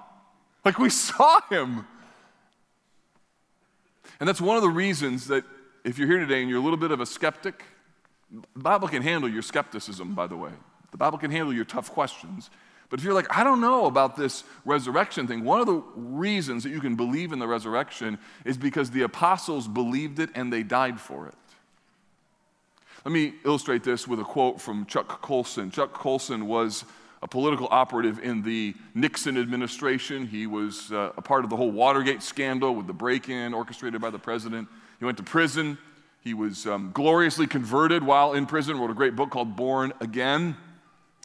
Like, 0.65 0.79
we 0.79 0.91
saw 0.91 1.41
him. 1.49 1.87
And 4.19 4.29
that's 4.29 4.41
one 4.41 4.57
of 4.57 4.63
the 4.63 4.69
reasons 4.69 5.29
that 5.29 5.45
if 5.85 5.99
you're 5.99 6.09
here 6.09 6.19
today 6.19 6.41
and 6.41 6.51
you're 6.51 6.59
a 6.59 6.63
little 6.63 6.77
bit 6.77 6.91
of 6.91 7.01
a 7.01 7.07
skeptic, 7.07 7.65
Bible 8.55 8.89
can 8.89 9.03
handle 9.03 9.29
your 9.29 9.43
skepticism, 9.43 10.15
by 10.15 10.27
the 10.27 10.37
way. 10.37 10.53
The 10.91 10.97
Bible 10.97 11.19
can 11.19 11.31
handle 11.31 11.53
your 11.53 11.65
tough 11.65 11.91
questions. 11.91 12.51
But 12.89 12.99
if 12.99 13.05
you're 13.05 13.15
like, 13.15 13.37
I 13.37 13.45
don't 13.45 13.61
know 13.61 13.87
about 13.87 14.17
this 14.17 14.43
resurrection 14.65 15.29
thing, 15.29 15.45
one 15.45 15.61
of 15.61 15.67
the 15.67 15.83
reasons 15.95 16.65
that 16.65 16.71
you 16.71 16.81
can 16.81 16.97
believe 16.97 17.33
in 17.33 17.39
the 17.39 17.47
resurrection 17.47 18.19
is 18.45 18.57
because 18.57 18.91
the 18.91 19.03
apostles 19.03 19.69
believed 19.69 20.19
it 20.19 20.31
and 20.35 20.53
they 20.53 20.65
died 20.65 21.01
for 21.01 21.29
it. 21.29 21.35
Let 23.05 23.13
me 23.13 23.35
illustrate 23.45 23.85
this 23.85 24.07
with 24.07 24.21
a 24.21 24.25
quote 24.25 24.61
from 24.61 24.85
Chuck 24.87 25.23
Colson. 25.23 25.71
Chuck 25.71 25.95
Colson 25.95 26.47
was 26.47 26.85
a 27.23 27.29
political 27.29 27.69
operative 27.71 28.19
in 28.19 28.43
the 28.43 28.75
Nixon 28.95 29.39
administration. 29.39 30.27
He 30.27 30.47
was 30.47 30.91
uh, 30.91 31.13
a 31.17 31.23
part 31.23 31.45
of 31.45 31.51
the 31.51 31.57
whole 31.57 31.71
Watergate 31.71 32.23
scandal 32.23 32.75
with 32.75 32.87
the 32.87 32.93
break 32.93 33.29
in 33.29 33.55
orchestrated 33.55 34.01
by 34.01 34.11
the 34.11 34.19
president. 34.19 34.69
He 34.99 35.05
went 35.05 35.17
to 35.19 35.23
prison. 35.23 35.79
He 36.23 36.35
was 36.35 36.67
um, 36.67 36.91
gloriously 36.93 37.47
converted 37.47 38.03
while 38.03 38.35
in 38.35 38.47
prison, 38.47 38.79
wrote 38.79 38.91
a 38.91 38.95
great 38.95 39.17
book 39.17 39.31
called 39.31 39.57
Born 39.57 39.93
Again. 40.01 40.57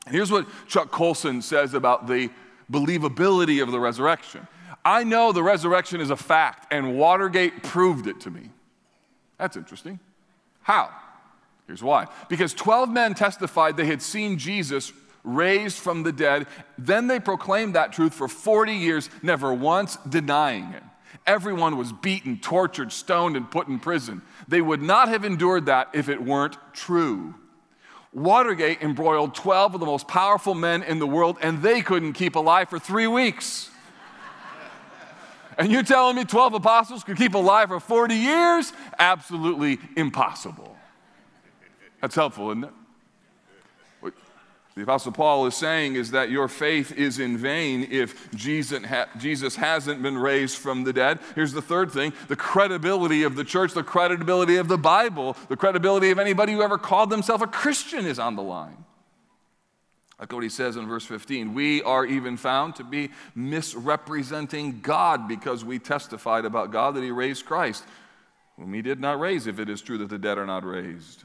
And 0.06 0.16
here's 0.16 0.32
what 0.32 0.48
Chuck 0.68 0.92
Colson 0.92 1.42
says 1.42 1.74
about 1.74 2.08
the 2.08 2.30
believability 2.72 3.62
of 3.62 3.72
the 3.72 3.80
resurrection 3.80 4.48
I 4.84 5.04
know 5.04 5.32
the 5.32 5.42
resurrection 5.42 6.00
is 6.00 6.12
a 6.12 6.16
fact, 6.16 6.72
and 6.72 6.96
Watergate 6.96 7.64
proved 7.64 8.06
it 8.06 8.20
to 8.22 8.30
me. 8.30 8.52
That's 9.40 9.58
interesting. 9.58 10.00
How? 10.62 10.92
Here's 11.66 11.82
why. 11.82 12.08
Because 12.30 12.54
12 12.54 12.90
men 12.90 13.16
testified 13.16 13.78
they 13.78 13.88
had 13.88 14.04
seen 14.04 14.38
Jesus 14.38 14.94
raised 15.24 15.78
from 15.78 16.04
the 16.04 16.12
dead. 16.12 16.46
Then 16.78 17.08
they 17.08 17.20
proclaimed 17.20 17.74
that 17.74 17.94
truth 17.94 18.14
for 18.14 18.28
40 18.28 18.74
years, 18.74 19.10
never 19.24 19.52
once 19.52 19.98
denying 20.08 20.66
it. 20.66 20.84
Everyone 21.28 21.78
was 21.78 21.92
beaten, 21.92 22.38
tortured, 22.38 22.92
stoned, 22.92 23.36
and 23.36 23.50
put 23.50 23.68
in 23.68 23.80
prison. 23.80 24.22
They 24.48 24.62
would 24.62 24.82
not 24.82 25.08
have 25.08 25.26
endured 25.26 25.66
that 25.66 25.90
if 25.94 26.08
it 26.08 26.22
weren't 26.22 26.58
true. 26.74 27.34
Watergate 28.14 28.82
embroiled 28.82 29.34
12 29.34 29.74
of 29.74 29.80
the 29.80 29.86
most 29.86 30.08
powerful 30.08 30.54
men 30.54 30.84
in 30.84 31.00
the 31.00 31.08
world, 31.08 31.38
and 31.42 31.62
they 31.62 31.82
couldn't 31.82 32.14
keep 32.14 32.36
alive 32.36 32.70
for 32.70 32.78
three 32.78 33.08
weeks. 33.08 33.70
and 35.58 35.72
you're 35.72 35.84
telling 35.84 36.16
me 36.16 36.26
12 36.26 36.54
apostles 36.54 37.04
could 37.04 37.18
keep 37.18 37.34
alive 37.34 37.70
for 37.70 37.80
40 37.80 38.16
years? 38.16 38.72
Absolutely 39.00 39.80
impossible. 39.98 40.78
That's 42.02 42.16
helpful, 42.16 42.52
isn't 42.52 42.66
it? 42.66 42.74
The 44.76 44.84
Apostle 44.84 45.14
Paul 45.14 45.46
is 45.46 45.56
saying 45.56 45.96
is 45.96 46.12
that 46.12 46.30
your 46.30 46.50
faith 46.50 46.92
is 46.92 47.20
in 47.20 47.38
vain 47.38 47.88
if 47.90 48.30
Jesus, 48.36 48.84
ha- 48.84 49.08
Jesus 49.18 49.56
hasn't 49.56 50.04
been 50.04 50.18
raised 50.18 50.58
from 50.58 50.84
the 50.84 50.92
dead. 50.92 51.20
Here's 51.34 51.54
the 51.54 51.62
third 51.62 51.92
thing 51.92 52.12
the 52.28 52.36
credibility 52.36 53.24
of 53.24 53.36
the 53.36 53.46
church, 53.46 53.74
the 53.74 53.84
credibility 53.84 54.58
of 54.58 54.68
the 54.68 54.78
Bible, 54.78 55.38
the 55.48 55.56
credibility 55.56 56.12
of 56.12 56.20
anybody 56.20 56.52
who 56.52 56.62
ever 56.62 56.78
called 56.78 57.10
themselves 57.10 57.42
a 57.42 57.48
Christian 57.48 58.06
is 58.06 58.20
on 58.20 58.36
the 58.36 58.42
line. 58.42 58.84
Look 60.20 60.34
what 60.34 60.44
he 60.44 60.50
says 60.50 60.76
in 60.76 60.88
verse 60.88 61.06
15. 61.06 61.54
We 61.54 61.82
are 61.84 62.06
even 62.06 62.36
found 62.36 62.76
to 62.76 62.84
be 62.84 63.12
misrepresenting 63.34 64.82
God 64.82 65.30
because 65.30 65.64
we 65.64 65.80
testified 65.80 66.44
about 66.44 66.72
God 66.72 66.96
that 66.96 67.04
he 67.04 67.12
raised 67.12 67.46
Christ, 67.46 67.86
whom 68.58 68.74
he 68.74 68.82
did 68.82 69.00
not 69.00 69.22
raise, 69.22 69.48
if 69.48 69.58
it 69.58 69.70
is 69.70 69.82
true 69.82 69.98
that 70.00 70.10
the 70.10 70.18
dead 70.18 70.38
are 70.38 70.46
not 70.46 70.66
raised. 70.66 71.24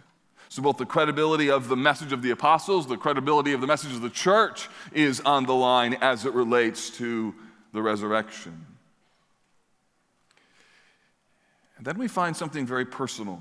So, 0.50 0.62
both 0.62 0.78
the 0.78 0.86
credibility 0.86 1.48
of 1.48 1.68
the 1.68 1.76
message 1.76 2.12
of 2.12 2.22
the 2.22 2.32
apostles, 2.32 2.88
the 2.88 2.96
credibility 2.96 3.52
of 3.52 3.60
the 3.60 3.68
message 3.68 3.92
of 3.92 4.02
the 4.02 4.10
church 4.10 4.68
is 4.92 5.20
on 5.20 5.46
the 5.46 5.54
line 5.54 5.94
as 6.00 6.26
it 6.26 6.34
relates 6.34 6.90
to 6.98 7.32
the 7.72 7.80
resurrection. 7.80 8.66
And 11.76 11.86
then 11.86 11.96
we 11.98 12.08
find 12.08 12.36
something 12.36 12.66
very 12.66 12.84
personal. 12.84 13.40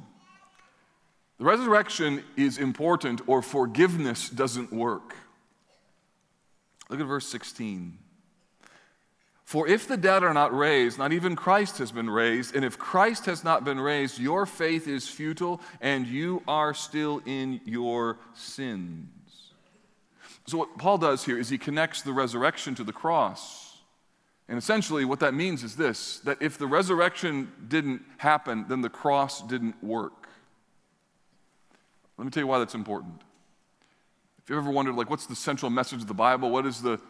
The 1.39 1.45
resurrection 1.45 2.23
is 2.37 2.59
important, 2.59 3.21
or 3.25 3.41
forgiveness 3.41 4.29
doesn't 4.29 4.71
work. 4.71 5.15
Look 6.89 6.99
at 6.99 7.07
verse 7.07 7.27
16. 7.27 7.97
For 9.49 9.67
if 9.67 9.87
the 9.87 9.97
dead 9.97 10.21
are 10.21 10.35
not 10.35 10.55
raised, 10.55 10.99
not 10.99 11.11
even 11.11 11.35
Christ 11.35 11.79
has 11.79 11.91
been 11.91 12.07
raised. 12.07 12.55
And 12.55 12.63
if 12.63 12.77
Christ 12.77 13.25
has 13.25 13.43
not 13.43 13.65
been 13.65 13.79
raised, 13.79 14.19
your 14.19 14.45
faith 14.45 14.87
is 14.87 15.07
futile 15.07 15.59
and 15.81 16.05
you 16.05 16.43
are 16.47 16.71
still 16.75 17.19
in 17.25 17.59
your 17.65 18.19
sins. 18.35 19.07
So, 20.45 20.59
what 20.59 20.77
Paul 20.77 20.99
does 20.99 21.25
here 21.25 21.35
is 21.35 21.49
he 21.49 21.57
connects 21.57 22.03
the 22.03 22.13
resurrection 22.13 22.75
to 22.75 22.83
the 22.83 22.93
cross. 22.93 23.79
And 24.47 24.55
essentially, 24.55 25.03
what 25.03 25.19
that 25.21 25.33
means 25.33 25.63
is 25.63 25.75
this 25.75 26.19
that 26.25 26.39
if 26.43 26.59
the 26.59 26.67
resurrection 26.67 27.51
didn't 27.67 28.03
happen, 28.19 28.65
then 28.69 28.81
the 28.81 28.89
cross 28.89 29.41
didn't 29.41 29.83
work. 29.83 30.29
Let 32.19 32.25
me 32.25 32.29
tell 32.29 32.43
you 32.43 32.47
why 32.47 32.59
that's 32.59 32.75
important. 32.75 33.23
If 34.43 34.51
you 34.51 34.59
ever 34.59 34.69
wondered, 34.69 34.93
like, 34.93 35.09
what's 35.09 35.25
the 35.25 35.35
central 35.35 35.71
message 35.71 36.01
of 36.01 36.07
the 36.07 36.13
Bible? 36.13 36.51
What 36.51 36.67
is 36.67 36.83
the 36.83 37.01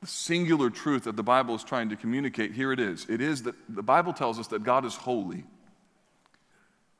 the 0.00 0.06
singular 0.06 0.70
truth 0.70 1.04
that 1.04 1.16
the 1.16 1.22
Bible 1.22 1.54
is 1.54 1.62
trying 1.62 1.90
to 1.90 1.96
communicate, 1.96 2.52
here 2.52 2.72
it 2.72 2.80
is. 2.80 3.06
It 3.08 3.20
is 3.20 3.42
that 3.42 3.54
the 3.68 3.82
Bible 3.82 4.12
tells 4.12 4.38
us 4.38 4.46
that 4.48 4.62
God 4.62 4.84
is 4.84 4.94
holy. 4.94 5.44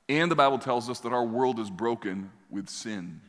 And 0.09 0.30
the 0.30 0.37
Bible 0.37 0.59
tells 0.59 0.90
us 0.90 1.00
that 1.00 1.12
our 1.12 1.25
world 1.25 1.59
is 1.59 1.71
broken 1.71 2.30
with 2.50 2.69
sin. 2.69 3.21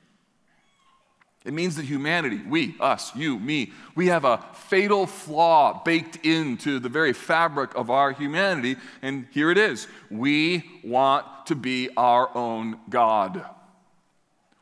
It 1.43 1.53
means 1.53 1.75
that 1.77 1.85
humanity, 1.85 2.39
we, 2.47 2.75
us, 2.79 3.15
you, 3.15 3.39
me, 3.39 3.71
we 3.95 4.07
have 4.07 4.25
a 4.25 4.43
fatal 4.53 5.07
flaw 5.07 5.81
baked 5.83 6.23
into 6.25 6.79
the 6.79 6.89
very 6.89 7.13
fabric 7.13 7.73
of 7.75 7.89
our 7.89 8.11
humanity. 8.11 8.75
And 9.01 9.25
here 9.31 9.49
it 9.49 9.57
is 9.57 9.87
we 10.11 10.63
want 10.83 11.25
to 11.47 11.55
be 11.55 11.89
our 11.97 12.35
own 12.35 12.79
God. 12.89 13.43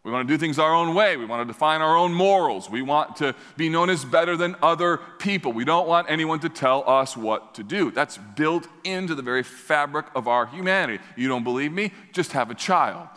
We 0.03 0.11
want 0.11 0.27
to 0.27 0.33
do 0.33 0.37
things 0.37 0.57
our 0.57 0.73
own 0.73 0.95
way. 0.95 1.17
We 1.17 1.25
want 1.25 1.45
to 1.45 1.53
define 1.53 1.81
our 1.81 1.97
own 1.97 2.13
morals. 2.13 2.69
We 2.69 2.81
want 2.81 3.17
to 3.17 3.35
be 3.57 3.67
known 3.67 3.89
as 3.89 4.05
better 4.05 4.37
than 4.37 4.55
other 4.63 4.97
people. 5.19 5.51
We 5.51 5.65
don't 5.65 5.87
want 5.87 6.09
anyone 6.09 6.39
to 6.39 6.49
tell 6.49 6.89
us 6.89 7.17
what 7.17 7.53
to 7.55 7.63
do. 7.63 7.91
That's 7.91 8.17
built 8.17 8.67
into 8.85 9.13
the 9.13 9.21
very 9.21 9.43
fabric 9.43 10.05
of 10.15 10.27
our 10.27 10.45
humanity. 10.45 11.03
You 11.17 11.27
don't 11.27 11.43
believe 11.43 11.73
me? 11.73 11.91
Just 12.13 12.31
have 12.31 12.49
a 12.49 12.55
child. 12.55 13.09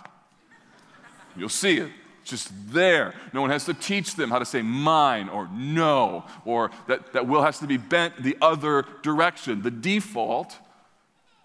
You'll 1.36 1.48
see 1.48 1.78
it. 1.78 1.90
Just 2.24 2.50
there. 2.72 3.14
No 3.32 3.40
one 3.40 3.50
has 3.50 3.64
to 3.66 3.74
teach 3.74 4.16
them 4.16 4.30
how 4.30 4.38
to 4.38 4.44
say 4.44 4.62
mine 4.62 5.28
or 5.28 5.48
no, 5.52 6.24
or 6.44 6.70
that, 6.88 7.12
that 7.12 7.26
will 7.26 7.42
has 7.42 7.58
to 7.60 7.66
be 7.66 7.76
bent 7.76 8.22
the 8.22 8.36
other 8.40 8.84
direction. 9.02 9.62
The 9.62 9.70
default 9.70 10.56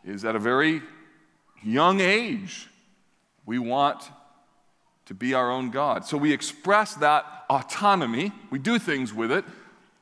is 0.04 0.26
at 0.26 0.36
a 0.36 0.40
very 0.40 0.82
young 1.64 2.00
age. 2.00 2.68
We 3.46 3.60
want 3.60 4.04
to 5.08 5.14
be 5.14 5.34
our 5.34 5.50
own 5.50 5.72
God. 5.72 6.06
So 6.06 6.18
we 6.18 6.32
express 6.32 6.94
that 6.96 7.26
autonomy, 7.50 8.32
we 8.52 8.60
do 8.60 8.78
things 8.78 9.14
with 9.14 9.32
it, 9.32 9.46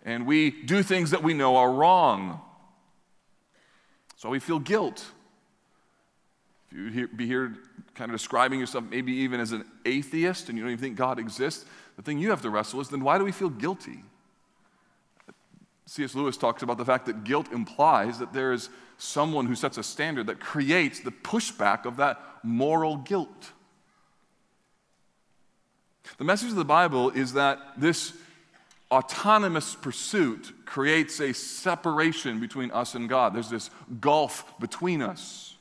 and 0.03 0.25
we 0.25 0.51
do 0.51 0.83
things 0.83 1.11
that 1.11 1.23
we 1.23 1.33
know 1.33 1.55
are 1.55 1.71
wrong. 1.71 2.41
So 4.17 4.29
we 4.29 4.39
feel 4.39 4.59
guilt. 4.59 5.05
If 6.71 6.95
you 6.95 7.07
be 7.07 7.27
here 7.27 7.55
kind 7.93 8.11
of 8.11 8.15
describing 8.15 8.59
yourself 8.59 8.83
maybe 8.89 9.13
even 9.13 9.39
as 9.39 9.51
an 9.51 9.65
atheist 9.85 10.49
and 10.49 10.57
you 10.57 10.63
don't 10.63 10.71
even 10.71 10.83
think 10.83 10.97
God 10.97 11.19
exists, 11.19 11.65
the 11.95 12.01
thing 12.01 12.17
you 12.17 12.31
have 12.31 12.41
to 12.41 12.49
wrestle 12.49 12.81
is 12.81 12.89
then 12.89 13.03
why 13.03 13.17
do 13.17 13.23
we 13.23 13.31
feel 13.31 13.49
guilty? 13.49 14.03
C.S. 15.85 16.15
Lewis 16.15 16.35
talks 16.35 16.63
about 16.63 16.77
the 16.77 16.85
fact 16.85 17.05
that 17.05 17.23
guilt 17.23 17.51
implies 17.51 18.17
that 18.17 18.33
there 18.33 18.51
is 18.53 18.69
someone 18.97 19.45
who 19.45 19.55
sets 19.55 19.77
a 19.77 19.83
standard 19.83 20.27
that 20.27 20.39
creates 20.39 20.99
the 20.99 21.11
pushback 21.11 21.85
of 21.85 21.97
that 21.97 22.19
moral 22.43 22.97
guilt. 22.97 23.51
The 26.17 26.23
message 26.23 26.49
of 26.49 26.55
the 26.55 26.65
Bible 26.65 27.09
is 27.11 27.33
that 27.33 27.59
this 27.77 28.13
autonomous 28.91 29.75
pursuit 29.75 30.53
creates 30.65 31.19
a 31.19 31.33
separation 31.33 32.39
between 32.39 32.71
us 32.71 32.95
and 32.95 33.09
God. 33.09 33.33
There's 33.33 33.49
this 33.49 33.69
gulf 33.99 34.57
between 34.59 35.01
us. 35.01 35.54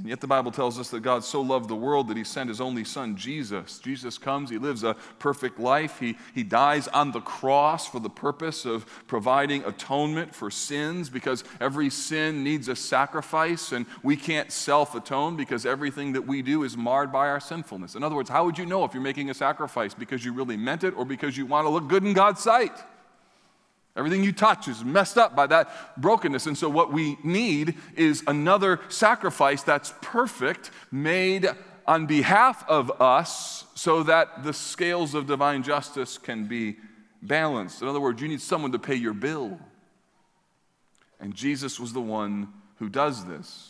And 0.00 0.08
yet 0.08 0.22
the 0.22 0.26
Bible 0.26 0.50
tells 0.50 0.78
us 0.78 0.88
that 0.90 1.00
God 1.00 1.24
so 1.24 1.42
loved 1.42 1.68
the 1.68 1.76
world 1.76 2.08
that 2.08 2.16
he 2.16 2.24
sent 2.24 2.48
his 2.48 2.60
only 2.60 2.84
son, 2.84 3.16
Jesus. 3.16 3.78
Jesus 3.78 4.16
comes, 4.16 4.48
he 4.48 4.56
lives 4.56 4.82
a 4.82 4.96
perfect 5.18 5.60
life. 5.60 6.00
He, 6.00 6.16
he 6.34 6.42
dies 6.42 6.88
on 6.88 7.12
the 7.12 7.20
cross 7.20 7.86
for 7.86 8.00
the 8.00 8.08
purpose 8.08 8.64
of 8.64 8.86
providing 9.06 9.62
atonement 9.64 10.34
for 10.34 10.50
sins 10.50 11.10
because 11.10 11.44
every 11.60 11.90
sin 11.90 12.42
needs 12.42 12.68
a 12.68 12.76
sacrifice 12.76 13.72
and 13.72 13.84
we 14.02 14.16
can't 14.16 14.50
self 14.50 14.94
atone 14.94 15.36
because 15.36 15.66
everything 15.66 16.14
that 16.14 16.26
we 16.26 16.40
do 16.40 16.62
is 16.62 16.78
marred 16.78 17.12
by 17.12 17.28
our 17.28 17.40
sinfulness. 17.40 17.94
In 17.94 18.02
other 18.02 18.16
words, 18.16 18.30
how 18.30 18.46
would 18.46 18.56
you 18.56 18.64
know 18.64 18.84
if 18.84 18.94
you're 18.94 19.02
making 19.02 19.28
a 19.28 19.34
sacrifice 19.34 19.92
because 19.92 20.24
you 20.24 20.32
really 20.32 20.56
meant 20.56 20.82
it 20.82 20.96
or 20.96 21.04
because 21.04 21.36
you 21.36 21.44
want 21.44 21.66
to 21.66 21.70
look 21.70 21.88
good 21.88 22.04
in 22.04 22.14
God's 22.14 22.40
sight? 22.40 22.72
Everything 24.00 24.24
you 24.24 24.32
touch 24.32 24.66
is 24.66 24.82
messed 24.82 25.18
up 25.18 25.36
by 25.36 25.46
that 25.46 26.00
brokenness. 26.00 26.46
And 26.46 26.56
so, 26.56 26.70
what 26.70 26.90
we 26.90 27.18
need 27.22 27.74
is 27.94 28.24
another 28.26 28.80
sacrifice 28.88 29.62
that's 29.62 29.92
perfect, 30.00 30.70
made 30.90 31.46
on 31.86 32.06
behalf 32.06 32.66
of 32.66 32.90
us, 33.00 33.66
so 33.74 34.02
that 34.04 34.42
the 34.42 34.54
scales 34.54 35.14
of 35.14 35.26
divine 35.26 35.62
justice 35.62 36.16
can 36.16 36.46
be 36.46 36.78
balanced. 37.20 37.82
In 37.82 37.88
other 37.88 38.00
words, 38.00 38.22
you 38.22 38.28
need 38.28 38.40
someone 38.40 38.72
to 38.72 38.78
pay 38.78 38.94
your 38.94 39.12
bill. 39.12 39.60
And 41.20 41.34
Jesus 41.34 41.78
was 41.78 41.92
the 41.92 42.00
one 42.00 42.48
who 42.76 42.88
does 42.88 43.26
this. 43.26 43.69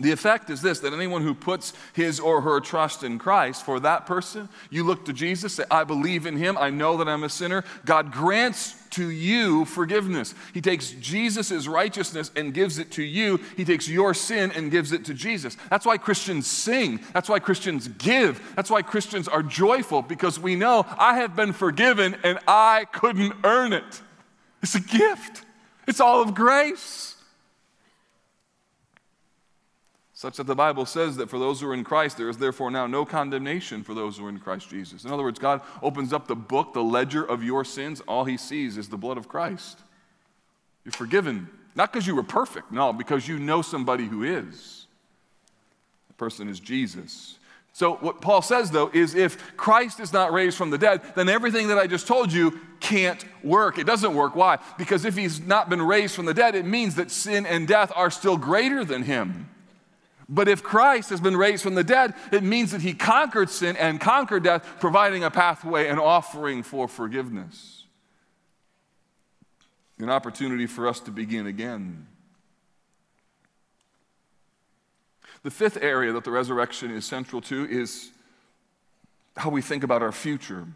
The 0.00 0.10
effect 0.10 0.50
is 0.50 0.60
this 0.60 0.80
that 0.80 0.92
anyone 0.92 1.22
who 1.22 1.34
puts 1.34 1.72
his 1.92 2.18
or 2.18 2.40
her 2.40 2.58
trust 2.58 3.04
in 3.04 3.18
Christ, 3.18 3.64
for 3.64 3.78
that 3.80 4.06
person, 4.06 4.48
you 4.68 4.82
look 4.82 5.04
to 5.04 5.12
Jesus, 5.12 5.54
say, 5.54 5.64
I 5.70 5.84
believe 5.84 6.26
in 6.26 6.36
him, 6.36 6.58
I 6.58 6.70
know 6.70 6.96
that 6.96 7.08
I'm 7.08 7.22
a 7.22 7.28
sinner. 7.28 7.62
God 7.84 8.10
grants 8.10 8.74
to 8.90 9.08
you 9.08 9.64
forgiveness. 9.64 10.34
He 10.52 10.60
takes 10.60 10.90
Jesus' 10.92 11.68
righteousness 11.68 12.32
and 12.34 12.52
gives 12.52 12.78
it 12.78 12.90
to 12.92 13.04
you. 13.04 13.38
He 13.56 13.64
takes 13.64 13.88
your 13.88 14.14
sin 14.14 14.50
and 14.52 14.70
gives 14.70 14.90
it 14.90 15.04
to 15.04 15.14
Jesus. 15.14 15.56
That's 15.70 15.86
why 15.86 15.98
Christians 15.98 16.48
sing. 16.48 17.00
That's 17.12 17.28
why 17.28 17.38
Christians 17.38 17.86
give. 17.86 18.42
That's 18.56 18.70
why 18.70 18.82
Christians 18.82 19.28
are 19.28 19.42
joyful, 19.44 20.02
because 20.02 20.40
we 20.40 20.56
know 20.56 20.86
I 20.98 21.18
have 21.18 21.36
been 21.36 21.52
forgiven 21.52 22.16
and 22.24 22.40
I 22.48 22.86
couldn't 22.92 23.34
earn 23.44 23.72
it. 23.72 24.02
It's 24.60 24.74
a 24.74 24.80
gift, 24.80 25.44
it's 25.86 26.00
all 26.00 26.20
of 26.20 26.34
grace 26.34 27.13
such 30.24 30.38
that 30.38 30.46
the 30.46 30.54
Bible 30.54 30.86
says 30.86 31.18
that 31.18 31.28
for 31.28 31.38
those 31.38 31.60
who 31.60 31.68
are 31.68 31.74
in 31.74 31.84
Christ, 31.84 32.16
there 32.16 32.30
is 32.30 32.38
therefore 32.38 32.70
now 32.70 32.86
no 32.86 33.04
condemnation 33.04 33.84
for 33.84 33.92
those 33.92 34.16
who 34.16 34.24
are 34.24 34.30
in 34.30 34.38
Christ 34.38 34.70
Jesus. 34.70 35.04
In 35.04 35.10
other 35.10 35.22
words, 35.22 35.38
God 35.38 35.60
opens 35.82 36.14
up 36.14 36.28
the 36.28 36.34
book, 36.34 36.72
the 36.72 36.82
ledger 36.82 37.22
of 37.22 37.44
your 37.44 37.62
sins. 37.62 38.00
All 38.08 38.24
he 38.24 38.38
sees 38.38 38.78
is 38.78 38.88
the 38.88 38.96
blood 38.96 39.18
of 39.18 39.28
Christ. 39.28 39.80
You're 40.82 40.92
forgiven, 40.92 41.50
not 41.74 41.92
because 41.92 42.06
you 42.06 42.16
were 42.16 42.22
perfect, 42.22 42.72
no, 42.72 42.94
because 42.94 43.28
you 43.28 43.38
know 43.38 43.60
somebody 43.60 44.06
who 44.06 44.22
is. 44.22 44.86
The 46.08 46.14
person 46.14 46.48
is 46.48 46.58
Jesus. 46.58 47.36
So, 47.74 47.96
what 47.96 48.22
Paul 48.22 48.40
says, 48.40 48.70
though, 48.70 48.90
is 48.94 49.14
if 49.14 49.58
Christ 49.58 50.00
is 50.00 50.10
not 50.10 50.32
raised 50.32 50.56
from 50.56 50.70
the 50.70 50.78
dead, 50.78 51.02
then 51.16 51.28
everything 51.28 51.68
that 51.68 51.76
I 51.76 51.86
just 51.86 52.06
told 52.06 52.32
you 52.32 52.58
can't 52.80 53.22
work. 53.42 53.76
It 53.76 53.84
doesn't 53.84 54.14
work. 54.14 54.34
Why? 54.34 54.58
Because 54.78 55.04
if 55.04 55.16
he's 55.16 55.38
not 55.38 55.68
been 55.68 55.82
raised 55.82 56.14
from 56.14 56.24
the 56.24 56.32
dead, 56.32 56.54
it 56.54 56.64
means 56.64 56.94
that 56.94 57.10
sin 57.10 57.44
and 57.44 57.68
death 57.68 57.92
are 57.94 58.10
still 58.10 58.38
greater 58.38 58.86
than 58.86 59.02
him. 59.02 59.50
But 60.28 60.48
if 60.48 60.62
Christ 60.62 61.10
has 61.10 61.20
been 61.20 61.36
raised 61.36 61.62
from 61.62 61.74
the 61.74 61.84
dead, 61.84 62.14
it 62.32 62.42
means 62.42 62.72
that 62.72 62.80
he 62.80 62.94
conquered 62.94 63.50
sin 63.50 63.76
and 63.76 64.00
conquered 64.00 64.44
death, 64.44 64.66
providing 64.80 65.22
a 65.22 65.30
pathway 65.30 65.88
and 65.88 66.00
offering 66.00 66.62
for 66.62 66.88
forgiveness. 66.88 67.84
An 69.98 70.10
opportunity 70.10 70.66
for 70.66 70.88
us 70.88 71.00
to 71.00 71.10
begin 71.10 71.46
again. 71.46 72.06
The 75.42 75.50
fifth 75.50 75.78
area 75.80 76.12
that 76.12 76.24
the 76.24 76.30
resurrection 76.30 76.90
is 76.90 77.04
central 77.04 77.42
to 77.42 77.68
is 77.70 78.10
how 79.36 79.50
we 79.50 79.60
think 79.60 79.84
about 79.84 80.02
our 80.02 80.12
future. 80.12 80.66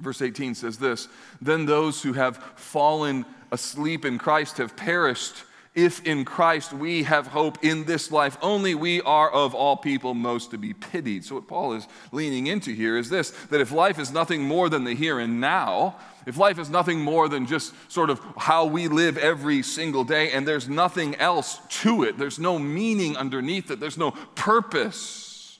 Verse 0.00 0.20
18 0.20 0.54
says 0.54 0.78
this 0.78 1.08
Then 1.40 1.66
those 1.66 2.02
who 2.02 2.14
have 2.14 2.36
fallen 2.56 3.24
asleep 3.52 4.04
in 4.04 4.18
Christ 4.18 4.58
have 4.58 4.76
perished 4.76 5.44
if 5.76 6.04
in 6.06 6.24
Christ 6.24 6.72
we 6.72 7.02
have 7.02 7.26
hope 7.26 7.62
in 7.62 7.84
this 7.84 8.10
life 8.10 8.38
only, 8.40 8.74
we 8.74 9.02
are 9.02 9.30
of 9.30 9.54
all 9.54 9.76
people 9.76 10.14
most 10.14 10.50
to 10.52 10.58
be 10.58 10.72
pitied. 10.72 11.24
So, 11.24 11.34
what 11.34 11.46
Paul 11.46 11.74
is 11.74 11.86
leaning 12.10 12.46
into 12.46 12.72
here 12.72 12.96
is 12.96 13.10
this 13.10 13.30
that 13.50 13.60
if 13.60 13.70
life 13.70 13.98
is 13.98 14.10
nothing 14.10 14.42
more 14.42 14.70
than 14.70 14.84
the 14.84 14.94
here 14.94 15.20
and 15.20 15.38
now, 15.38 15.96
if 16.24 16.38
life 16.38 16.58
is 16.58 16.70
nothing 16.70 17.00
more 17.00 17.28
than 17.28 17.46
just 17.46 17.74
sort 17.92 18.08
of 18.08 18.20
how 18.38 18.64
we 18.64 18.88
live 18.88 19.18
every 19.18 19.62
single 19.62 20.02
day, 20.02 20.32
and 20.32 20.48
there's 20.48 20.66
nothing 20.68 21.14
else 21.16 21.60
to 21.82 22.04
it, 22.04 22.16
there's 22.16 22.38
no 22.38 22.58
meaning 22.58 23.14
underneath 23.16 23.70
it, 23.70 23.78
there's 23.78 23.98
no 23.98 24.12
purpose, 24.34 25.58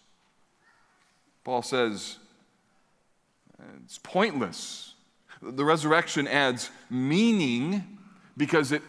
Paul 1.45 1.61
says 1.61 2.17
it's 3.85 3.99
pointless. 3.99 4.95
The 5.43 5.65
resurrection 5.65 6.27
adds 6.27 6.71
meaning 6.89 7.99
because 8.37 8.73
it 8.73 8.83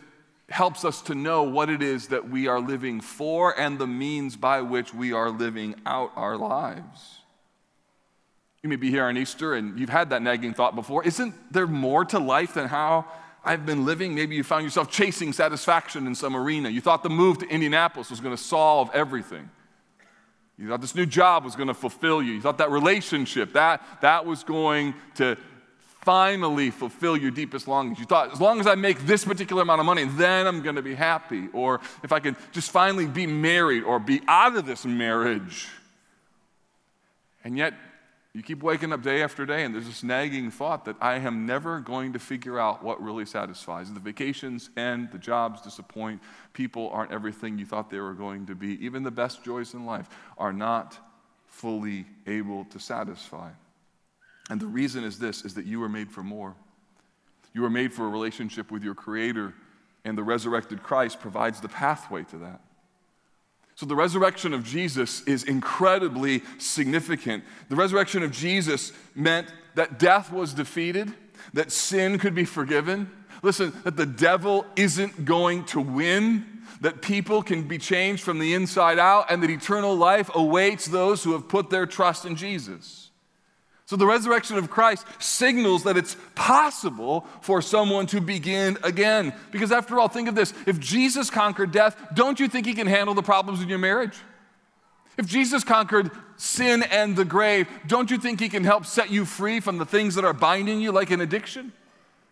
helps 0.49 0.85
us 0.85 1.01
to 1.03 1.15
know 1.15 1.43
what 1.43 1.69
it 1.69 1.81
is 1.81 2.07
that 2.07 2.29
we 2.29 2.47
are 2.47 2.59
living 2.59 3.01
for 3.01 3.57
and 3.59 3.77
the 3.77 3.87
means 3.87 4.37
by 4.37 4.61
which 4.61 4.93
we 4.93 5.11
are 5.11 5.29
living 5.29 5.75
out 5.85 6.11
our 6.15 6.37
lives. 6.37 7.19
You 8.63 8.69
may 8.69 8.77
be 8.77 8.89
here 8.89 9.05
on 9.05 9.17
Easter 9.17 9.53
and 9.53 9.77
you've 9.79 9.89
had 9.89 10.09
that 10.11 10.21
nagging 10.21 10.53
thought 10.53 10.75
before. 10.75 11.03
Isn't 11.03 11.33
there 11.51 11.67
more 11.67 12.05
to 12.05 12.19
life 12.19 12.53
than 12.53 12.67
how 12.67 13.05
I've 13.43 13.65
been 13.65 13.85
living? 13.85 14.15
Maybe 14.15 14.35
you 14.35 14.43
found 14.43 14.63
yourself 14.63 14.89
chasing 14.89 15.33
satisfaction 15.33 16.07
in 16.07 16.15
some 16.15 16.35
arena. 16.35 16.69
You 16.69 16.81
thought 16.81 17.03
the 17.03 17.09
move 17.09 17.39
to 17.39 17.47
Indianapolis 17.47 18.09
was 18.09 18.19
going 18.19 18.35
to 18.35 18.41
solve 18.41 18.89
everything. 18.93 19.49
You 20.57 20.69
thought 20.69 20.81
this 20.81 20.95
new 20.95 21.05
job 21.05 21.43
was 21.43 21.55
going 21.55 21.67
to 21.67 21.73
fulfill 21.73 22.21
you. 22.21 22.33
You 22.33 22.41
thought 22.41 22.57
that 22.57 22.71
relationship, 22.71 23.53
that, 23.53 23.81
that 24.01 24.25
was 24.25 24.43
going 24.43 24.95
to 25.15 25.37
finally 26.07 26.71
fulfill 26.71 27.17
your 27.17 27.31
deepest 27.31 27.67
longings. 27.67 27.99
You 27.99 28.05
thought, 28.05 28.31
as 28.31 28.39
long 28.39 28.61
as 28.61 28.65
I 28.65 28.75
make 28.75 28.97
this 29.05 29.25
particular 29.25 29.63
amount 29.63 29.81
of 29.81 29.85
money, 29.85 30.05
then 30.05 30.47
I'm 30.47 30.61
going 30.61 30.77
to 30.77 30.81
be 30.81 30.95
happy. 30.95 31.49
Or 31.51 31.81
if 32.01 32.13
I 32.13 32.21
can 32.21 32.37
just 32.53 32.71
finally 32.71 33.07
be 33.07 33.27
married 33.27 33.83
or 33.83 33.99
be 33.99 34.21
out 34.25 34.55
of 34.55 34.65
this 34.65 34.85
marriage. 34.85 35.67
And 37.43 37.57
yet, 37.57 37.73
you 38.33 38.41
keep 38.41 38.63
waking 38.63 38.93
up 38.93 39.03
day 39.03 39.21
after 39.21 39.45
day, 39.45 39.65
and 39.65 39.75
there's 39.75 39.87
this 39.87 40.01
nagging 40.01 40.49
thought 40.49 40.85
that 40.85 40.95
I 41.01 41.15
am 41.15 41.45
never 41.45 41.81
going 41.81 42.13
to 42.13 42.19
figure 42.19 42.57
out 42.57 42.81
what 42.81 43.03
really 43.03 43.25
satisfies. 43.25 43.91
The 43.91 43.99
vacations 43.99 44.69
end, 44.77 45.09
the 45.11 45.17
jobs 45.17 45.61
disappoint, 45.61 46.21
people 46.53 46.89
aren't 46.93 47.11
everything 47.11 47.59
you 47.59 47.65
thought 47.65 47.89
they 47.89 47.99
were 47.99 48.13
going 48.13 48.45
to 48.45 48.55
be. 48.55 48.81
Even 48.85 49.03
the 49.03 49.11
best 49.11 49.43
joys 49.43 49.73
in 49.73 49.85
life 49.85 50.07
are 50.37 50.53
not 50.53 50.97
fully 51.47 52.05
able 52.25 52.63
to 52.63 52.79
satisfy. 52.79 53.49
And 54.49 54.59
the 54.59 54.67
reason 54.67 55.03
is 55.03 55.19
this 55.19 55.43
is 55.43 55.53
that 55.55 55.65
you 55.65 55.79
were 55.79 55.89
made 55.89 56.11
for 56.11 56.23
more. 56.23 56.55
You 57.53 57.61
were 57.61 57.69
made 57.69 57.93
for 57.93 58.05
a 58.05 58.09
relationship 58.09 58.71
with 58.71 58.83
your 58.83 58.95
creator, 58.95 59.53
and 60.05 60.17
the 60.17 60.23
resurrected 60.23 60.83
Christ 60.83 61.19
provides 61.19 61.59
the 61.59 61.69
pathway 61.69 62.23
to 62.25 62.37
that. 62.37 62.61
So 63.75 63.85
the 63.85 63.95
resurrection 63.95 64.53
of 64.53 64.63
Jesus 64.63 65.21
is 65.23 65.43
incredibly 65.43 66.41
significant. 66.57 67.43
The 67.69 67.75
resurrection 67.75 68.23
of 68.23 68.31
Jesus 68.31 68.91
meant 69.13 69.53
that 69.75 69.99
death 69.99 70.31
was 70.31 70.53
defeated, 70.53 71.13
that 71.53 71.71
sin 71.71 72.17
could 72.17 72.33
be 72.33 72.45
forgiven. 72.45 73.11
Listen, 73.43 73.71
that 73.83 73.95
the 73.95 74.05
devil 74.05 74.65
isn't 74.75 75.25
going 75.25 75.63
to 75.65 75.79
win, 75.79 76.45
that 76.81 77.03
people 77.03 77.43
can 77.43 77.67
be 77.67 77.77
changed 77.77 78.23
from 78.23 78.39
the 78.39 78.55
inside 78.55 78.97
out, 78.97 79.29
and 79.29 79.43
that 79.43 79.49
eternal 79.51 79.95
life 79.95 80.31
awaits 80.33 80.87
those 80.87 81.23
who 81.23 81.33
have 81.33 81.47
put 81.47 81.69
their 81.69 81.85
trust 81.85 82.25
in 82.25 82.35
Jesus. 82.35 83.06
So 83.87 83.95
the 83.95 84.05
resurrection 84.05 84.57
of 84.57 84.69
Christ 84.69 85.07
signals 85.17 85.83
that 85.83 85.95
it's 85.95 86.17
possible 86.35 87.25
for 87.39 87.61
someone 87.61 88.05
to 88.07 88.19
begin 88.19 88.77
again. 88.83 89.33
Because 89.49 89.71
after 89.71 89.97
all, 89.97 90.09
think 90.09 90.27
of 90.27 90.35
this 90.35 90.53
if 90.65 90.77
Jesus 90.77 91.29
conquered 91.29 91.71
death, 91.71 91.95
don't 92.13 92.37
you 92.37 92.49
think 92.49 92.65
he 92.65 92.73
can 92.73 92.87
handle 92.87 93.15
the 93.15 93.23
problems 93.23 93.61
in 93.61 93.69
your 93.69 93.77
marriage? 93.77 94.17
If 95.17 95.25
Jesus 95.25 95.63
conquered 95.63 96.11
sin 96.35 96.83
and 96.83 97.15
the 97.15 97.23
grave, 97.23 97.69
don't 97.87 98.11
you 98.11 98.17
think 98.17 98.41
he 98.41 98.49
can 98.49 98.65
help 98.65 98.85
set 98.85 99.09
you 99.09 99.23
free 99.23 99.61
from 99.61 99.77
the 99.77 99.85
things 99.85 100.15
that 100.15 100.25
are 100.25 100.33
binding 100.33 100.81
you, 100.81 100.91
like 100.91 101.09
an 101.09 101.21
addiction? 101.21 101.71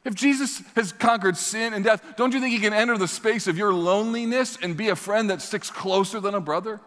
If 0.03 0.13
Jesus 0.13 0.61
has 0.75 0.91
conquered 0.91 1.37
sin 1.37 1.73
and 1.73 1.85
death, 1.85 2.03
don't 2.17 2.33
you 2.33 2.41
think 2.41 2.53
he 2.53 2.59
can 2.59 2.73
enter 2.73 2.97
the 2.97 3.07
space 3.07 3.47
of 3.47 3.57
your 3.57 3.73
loneliness 3.73 4.57
and 4.61 4.75
be 4.75 4.89
a 4.89 4.95
friend 4.95 5.29
that 5.29 5.41
sticks 5.41 5.71
closer 5.71 6.19
than 6.19 6.35
a 6.35 6.41
brother? 6.41 6.81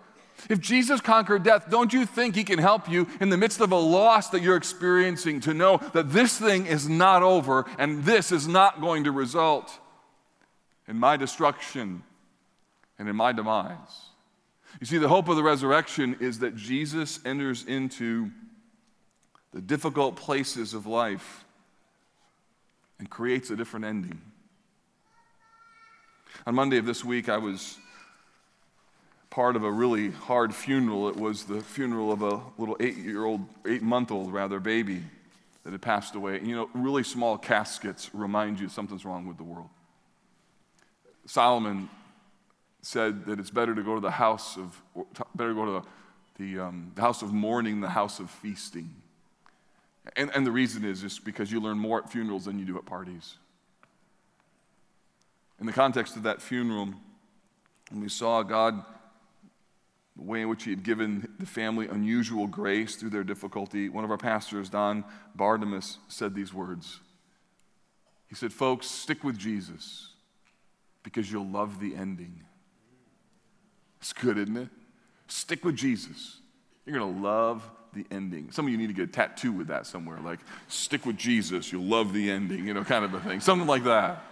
If 0.48 0.61
Jesus 0.61 1.01
conquered 1.01 1.42
death, 1.42 1.66
don't 1.68 1.92
you 1.92 2.07
think 2.07 2.35
he 2.35 2.44
can 2.44 2.59
help 2.59 2.88
you 2.88 3.09
in 3.20 3.29
the 3.29 3.37
midst 3.37 3.61
of 3.61 3.72
a 3.72 3.77
loss 3.77 4.31
that 4.31 4.40
you're 4.40 4.57
experiencing 4.57 5.40
to 5.40 5.55
know 5.55 5.79
that 5.92 6.11
this 6.11 6.38
thing 6.38 6.66
is 6.66 6.88
not 6.88 7.22
over 7.22 7.66
and 7.79 8.05
this 8.05 8.31
is 8.33 8.46
not 8.46 8.81
going 8.81 9.05
to 9.05 9.11
result 9.11 9.79
in 10.87 10.96
my 10.96 11.16
destruction 11.16 12.03
and 12.98 13.09
in 13.09 13.16
my 13.16 13.33
demise? 13.33 13.77
You 14.81 14.87
see, 14.87 14.98
the 14.98 15.09
hope 15.09 15.29
of 15.29 15.37
the 15.37 15.42
resurrection 15.42 16.16
is 16.20 16.38
that 16.38 16.55
Jesus 16.55 17.20
enters 17.24 17.64
into 17.64 18.31
the 19.53 19.61
difficult 19.61 20.16
places 20.16 20.74
of 20.74 20.87
life 20.87 21.44
and 22.98 23.09
creates 23.09 23.51
a 23.51 23.57
different 23.57 23.87
ending. 23.87 24.20
On 26.46 26.55
Monday 26.55 26.79
of 26.79 26.87
this 26.87 27.05
week, 27.05 27.29
I 27.29 27.38
was 27.38 27.79
part 29.31 29.57
of 29.57 29.64
a 29.64 29.71
really 29.71 30.11
hard 30.11 30.55
funeral. 30.55 31.09
It 31.09 31.17
was 31.17 31.45
the 31.45 31.61
funeral 31.61 32.12
of 32.12 32.23
a 32.23 32.41
little 32.57 32.77
eight 32.81 32.97
year 32.97 33.25
old, 33.25 33.47
eight 33.67 33.83
month 33.83 34.11
old 34.11 34.33
rather, 34.33 34.61
baby 34.61 35.03
that 35.69 35.73
had 35.73 35.83
passed 35.83 36.14
away. 36.14 36.38
And, 36.38 36.49
you 36.49 36.57
know, 36.57 36.71
really 36.73 37.03
small 37.03 37.37
caskets 37.37 38.14
remind 38.14 38.59
you 38.59 38.71
something's 38.71 39.05
wrong 39.05 39.27
with 39.27 39.37
the 39.37 39.45
world. 39.45 39.69
Solomon 41.27 41.91
said 42.81 43.27
that 43.27 43.38
it's 43.38 43.51
better 43.51 43.75
to 43.75 43.83
go 43.83 43.95
to 43.95 44.01
the 44.01 44.11
house 44.11 44.57
of, 44.57 44.81
better 45.35 45.53
go 45.53 45.67
to 45.67 45.87
the, 46.38 46.45
the, 46.55 46.61
um, 46.61 46.93
the 46.95 47.03
house 47.03 47.21
of 47.21 47.35
mourning, 47.35 47.83
the 47.83 47.88
house 47.91 48.19
of 48.19 48.31
feasting. 48.31 48.95
And, 50.17 50.31
and 50.35 50.47
the 50.47 50.51
reason 50.51 50.87
is 50.87 51.03
just 51.03 51.23
because 51.23 51.53
you 51.53 51.61
learn 51.61 51.79
more 51.79 51.99
at 51.99 52.11
funerals 52.11 52.47
than 52.47 52.59
you 52.59 52.64
do 52.64 52.79
at 52.79 52.87
parties. 52.87 53.35
In 55.61 55.67
the 55.67 55.73
context 55.73 56.17
of 56.17 56.23
that 56.23 56.41
funeral, 56.41 56.95
when 57.91 58.01
we 58.01 58.09
saw 58.09 58.43
God 58.43 58.83
the 60.18 60.24
way 60.24 60.42
in 60.42 60.48
which 60.48 60.64
he 60.64 60.70
had 60.70 60.83
given 60.83 61.28
the 61.38 61.46
family 61.46 61.87
unusual 61.87 62.48
grace 62.48 62.96
through 62.96 63.11
their 63.11 63.22
difficulty, 63.22 63.88
one 63.88 64.04
of 64.04 64.11
our 64.11 64.18
pastors, 64.18 64.68
Don 64.68 65.04
Bartimus, 65.37 65.98
said 66.09 66.35
these 66.35 66.52
words. 66.52 66.98
He 68.28 68.35
said, 68.35 68.52
Folks, 68.52 68.88
stick 68.88 69.22
with 69.22 69.38
Jesus 69.38 70.11
because 71.04 71.31
you'll 71.31 71.46
love 71.46 71.78
the 71.78 71.94
ending. 71.94 72.42
It's 74.00 74.12
good, 74.12 74.38
isn't 74.38 74.57
it? 74.57 74.68
Stick 75.28 75.64
with 75.64 75.76
Jesus. 75.76 76.38
You're 76.85 76.98
going 76.98 77.14
to 77.14 77.20
love 77.20 77.62
the 77.94 78.04
ending. 78.11 78.50
Some 78.50 78.66
of 78.66 78.72
you 78.72 78.76
need 78.76 78.88
to 78.88 78.92
get 78.92 79.09
a 79.09 79.12
tattoo 79.12 79.52
with 79.52 79.68
that 79.68 79.87
somewhere, 79.87 80.18
like, 80.20 80.40
stick 80.66 81.07
with 81.07 81.16
Jesus, 81.16 81.72
you'll 81.72 81.85
love 81.85 82.12
the 82.12 82.31
ending, 82.31 82.66
you 82.66 82.74
know, 82.74 82.85
kind 82.85 83.04
of 83.04 83.14
a 83.14 83.20
thing. 83.20 83.40
Something 83.40 83.66
like 83.68 83.85
that. 83.85 84.24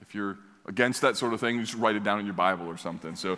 If 0.00 0.14
you're 0.14 0.38
against 0.66 1.02
that 1.02 1.16
sort 1.16 1.34
of 1.34 1.40
thing, 1.40 1.60
just 1.60 1.74
write 1.74 1.96
it 1.96 2.02
down 2.02 2.18
in 2.18 2.26
your 2.26 2.34
Bible 2.34 2.66
or 2.66 2.76
something. 2.76 3.14
So, 3.14 3.36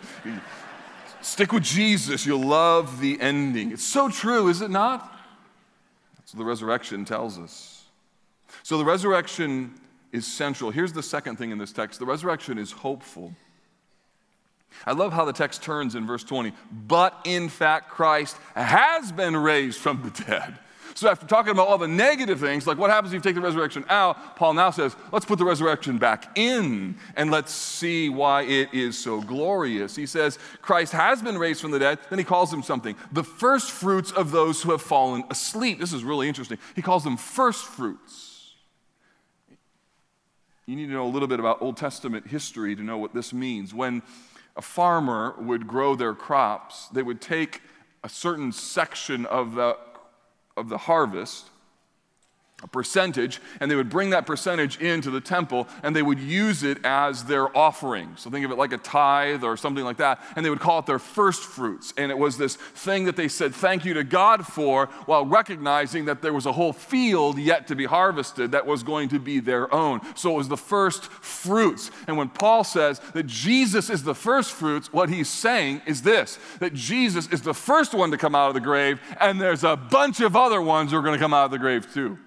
Stick 1.21 1.51
with 1.51 1.63
Jesus, 1.63 2.25
you'll 2.25 2.39
love 2.39 2.99
the 2.99 3.19
ending. 3.21 3.71
It's 3.71 3.83
so 3.83 4.09
true, 4.09 4.47
is 4.47 4.61
it 4.61 4.71
not? 4.71 5.17
That's 6.17 6.33
what 6.33 6.39
the 6.39 6.45
resurrection 6.45 7.05
tells 7.05 7.37
us. 7.37 7.85
So 8.63 8.77
the 8.77 8.85
resurrection 8.85 9.73
is 10.11 10.25
central. 10.25 10.71
Here's 10.71 10.93
the 10.93 11.03
second 11.03 11.37
thing 11.37 11.51
in 11.51 11.57
this 11.57 11.71
text 11.71 11.99
the 11.99 12.05
resurrection 12.05 12.57
is 12.57 12.71
hopeful. 12.71 13.33
I 14.85 14.93
love 14.93 15.13
how 15.13 15.25
the 15.25 15.33
text 15.33 15.61
turns 15.61 15.95
in 15.95 16.07
verse 16.07 16.23
20. 16.23 16.53
But 16.71 17.17
in 17.25 17.49
fact, 17.49 17.89
Christ 17.89 18.37
has 18.55 19.11
been 19.11 19.35
raised 19.35 19.79
from 19.79 20.01
the 20.01 20.23
dead. 20.23 20.57
So, 21.01 21.09
after 21.09 21.25
talking 21.25 21.49
about 21.49 21.67
all 21.67 21.79
the 21.79 21.87
negative 21.87 22.39
things, 22.39 22.67
like 22.67 22.77
what 22.77 22.91
happens 22.91 23.11
if 23.11 23.15
you 23.15 23.21
take 23.21 23.33
the 23.33 23.41
resurrection 23.41 23.83
out, 23.89 24.35
Paul 24.35 24.53
now 24.53 24.69
says, 24.69 24.95
let's 25.11 25.25
put 25.25 25.39
the 25.39 25.45
resurrection 25.45 25.97
back 25.97 26.37
in 26.37 26.95
and 27.15 27.31
let's 27.31 27.51
see 27.51 28.07
why 28.07 28.43
it 28.43 28.71
is 28.71 28.99
so 28.99 29.19
glorious. 29.19 29.95
He 29.95 30.05
says, 30.05 30.37
Christ 30.61 30.91
has 30.91 31.23
been 31.23 31.39
raised 31.39 31.59
from 31.59 31.71
the 31.71 31.79
dead. 31.79 31.97
Then 32.11 32.19
he 32.19 32.23
calls 32.23 32.53
him 32.53 32.61
something 32.61 32.95
the 33.11 33.23
first 33.23 33.71
fruits 33.71 34.11
of 34.11 34.29
those 34.29 34.61
who 34.61 34.69
have 34.69 34.83
fallen 34.83 35.23
asleep. 35.31 35.79
This 35.79 35.91
is 35.91 36.03
really 36.03 36.27
interesting. 36.27 36.59
He 36.75 36.83
calls 36.83 37.03
them 37.03 37.17
first 37.17 37.65
fruits. 37.65 38.53
You 40.67 40.75
need 40.75 40.85
to 40.85 40.93
know 40.93 41.07
a 41.07 41.09
little 41.09 41.27
bit 41.27 41.39
about 41.39 41.63
Old 41.63 41.77
Testament 41.77 42.27
history 42.27 42.75
to 42.75 42.83
know 42.83 42.99
what 42.99 43.15
this 43.15 43.33
means. 43.33 43.73
When 43.73 44.03
a 44.55 44.61
farmer 44.61 45.33
would 45.39 45.65
grow 45.65 45.95
their 45.95 46.13
crops, 46.13 46.89
they 46.89 47.01
would 47.01 47.21
take 47.21 47.63
a 48.03 48.09
certain 48.09 48.51
section 48.51 49.25
of 49.25 49.55
the 49.55 49.77
of 50.57 50.69
the 50.69 50.77
harvest, 50.77 51.50
a 52.63 52.67
percentage, 52.67 53.41
and 53.59 53.71
they 53.71 53.75
would 53.75 53.89
bring 53.89 54.11
that 54.11 54.25
percentage 54.25 54.79
into 54.79 55.09
the 55.09 55.21
temple 55.21 55.67
and 55.83 55.95
they 55.95 56.01
would 56.01 56.19
use 56.19 56.63
it 56.63 56.77
as 56.83 57.23
their 57.23 57.55
offering. 57.57 58.13
So 58.17 58.29
think 58.29 58.45
of 58.45 58.51
it 58.51 58.57
like 58.57 58.73
a 58.73 58.77
tithe 58.77 59.43
or 59.43 59.57
something 59.57 59.83
like 59.83 59.97
that, 59.97 60.21
and 60.35 60.45
they 60.45 60.49
would 60.49 60.59
call 60.59 60.79
it 60.79 60.85
their 60.85 60.99
first 60.99 61.43
fruits. 61.43 61.93
And 61.97 62.11
it 62.11 62.17
was 62.17 62.37
this 62.37 62.55
thing 62.55 63.05
that 63.05 63.15
they 63.15 63.27
said 63.27 63.55
thank 63.55 63.85
you 63.85 63.93
to 63.95 64.03
God 64.03 64.45
for 64.45 64.87
while 65.05 65.25
recognizing 65.25 66.05
that 66.05 66.21
there 66.21 66.33
was 66.33 66.45
a 66.45 66.51
whole 66.51 66.73
field 66.73 67.37
yet 67.37 67.67
to 67.67 67.75
be 67.75 67.85
harvested 67.85 68.51
that 68.51 68.65
was 68.65 68.83
going 68.83 69.09
to 69.09 69.19
be 69.19 69.39
their 69.39 69.73
own. 69.73 70.01
So 70.15 70.31
it 70.31 70.37
was 70.37 70.49
the 70.49 70.57
first 70.57 71.05
fruits. 71.05 71.91
And 72.07 72.17
when 72.17 72.29
Paul 72.29 72.63
says 72.63 72.99
that 73.13 73.27
Jesus 73.27 73.89
is 73.89 74.03
the 74.03 74.15
first 74.15 74.51
fruits, 74.51 74.93
what 74.93 75.09
he's 75.09 75.29
saying 75.29 75.81
is 75.85 76.01
this 76.01 76.37
that 76.59 76.73
Jesus 76.73 77.27
is 77.29 77.41
the 77.41 77.53
first 77.53 77.93
one 77.93 78.11
to 78.11 78.17
come 78.17 78.35
out 78.35 78.49
of 78.49 78.53
the 78.53 78.59
grave, 78.59 78.99
and 79.19 79.41
there's 79.41 79.63
a 79.63 79.75
bunch 79.75 80.19
of 80.19 80.35
other 80.35 80.61
ones 80.61 80.91
who 80.91 80.97
are 80.97 81.01
going 81.01 81.17
to 81.17 81.19
come 81.19 81.33
out 81.33 81.45
of 81.45 81.51
the 81.51 81.59
grave 81.59 81.91
too. 81.93 82.17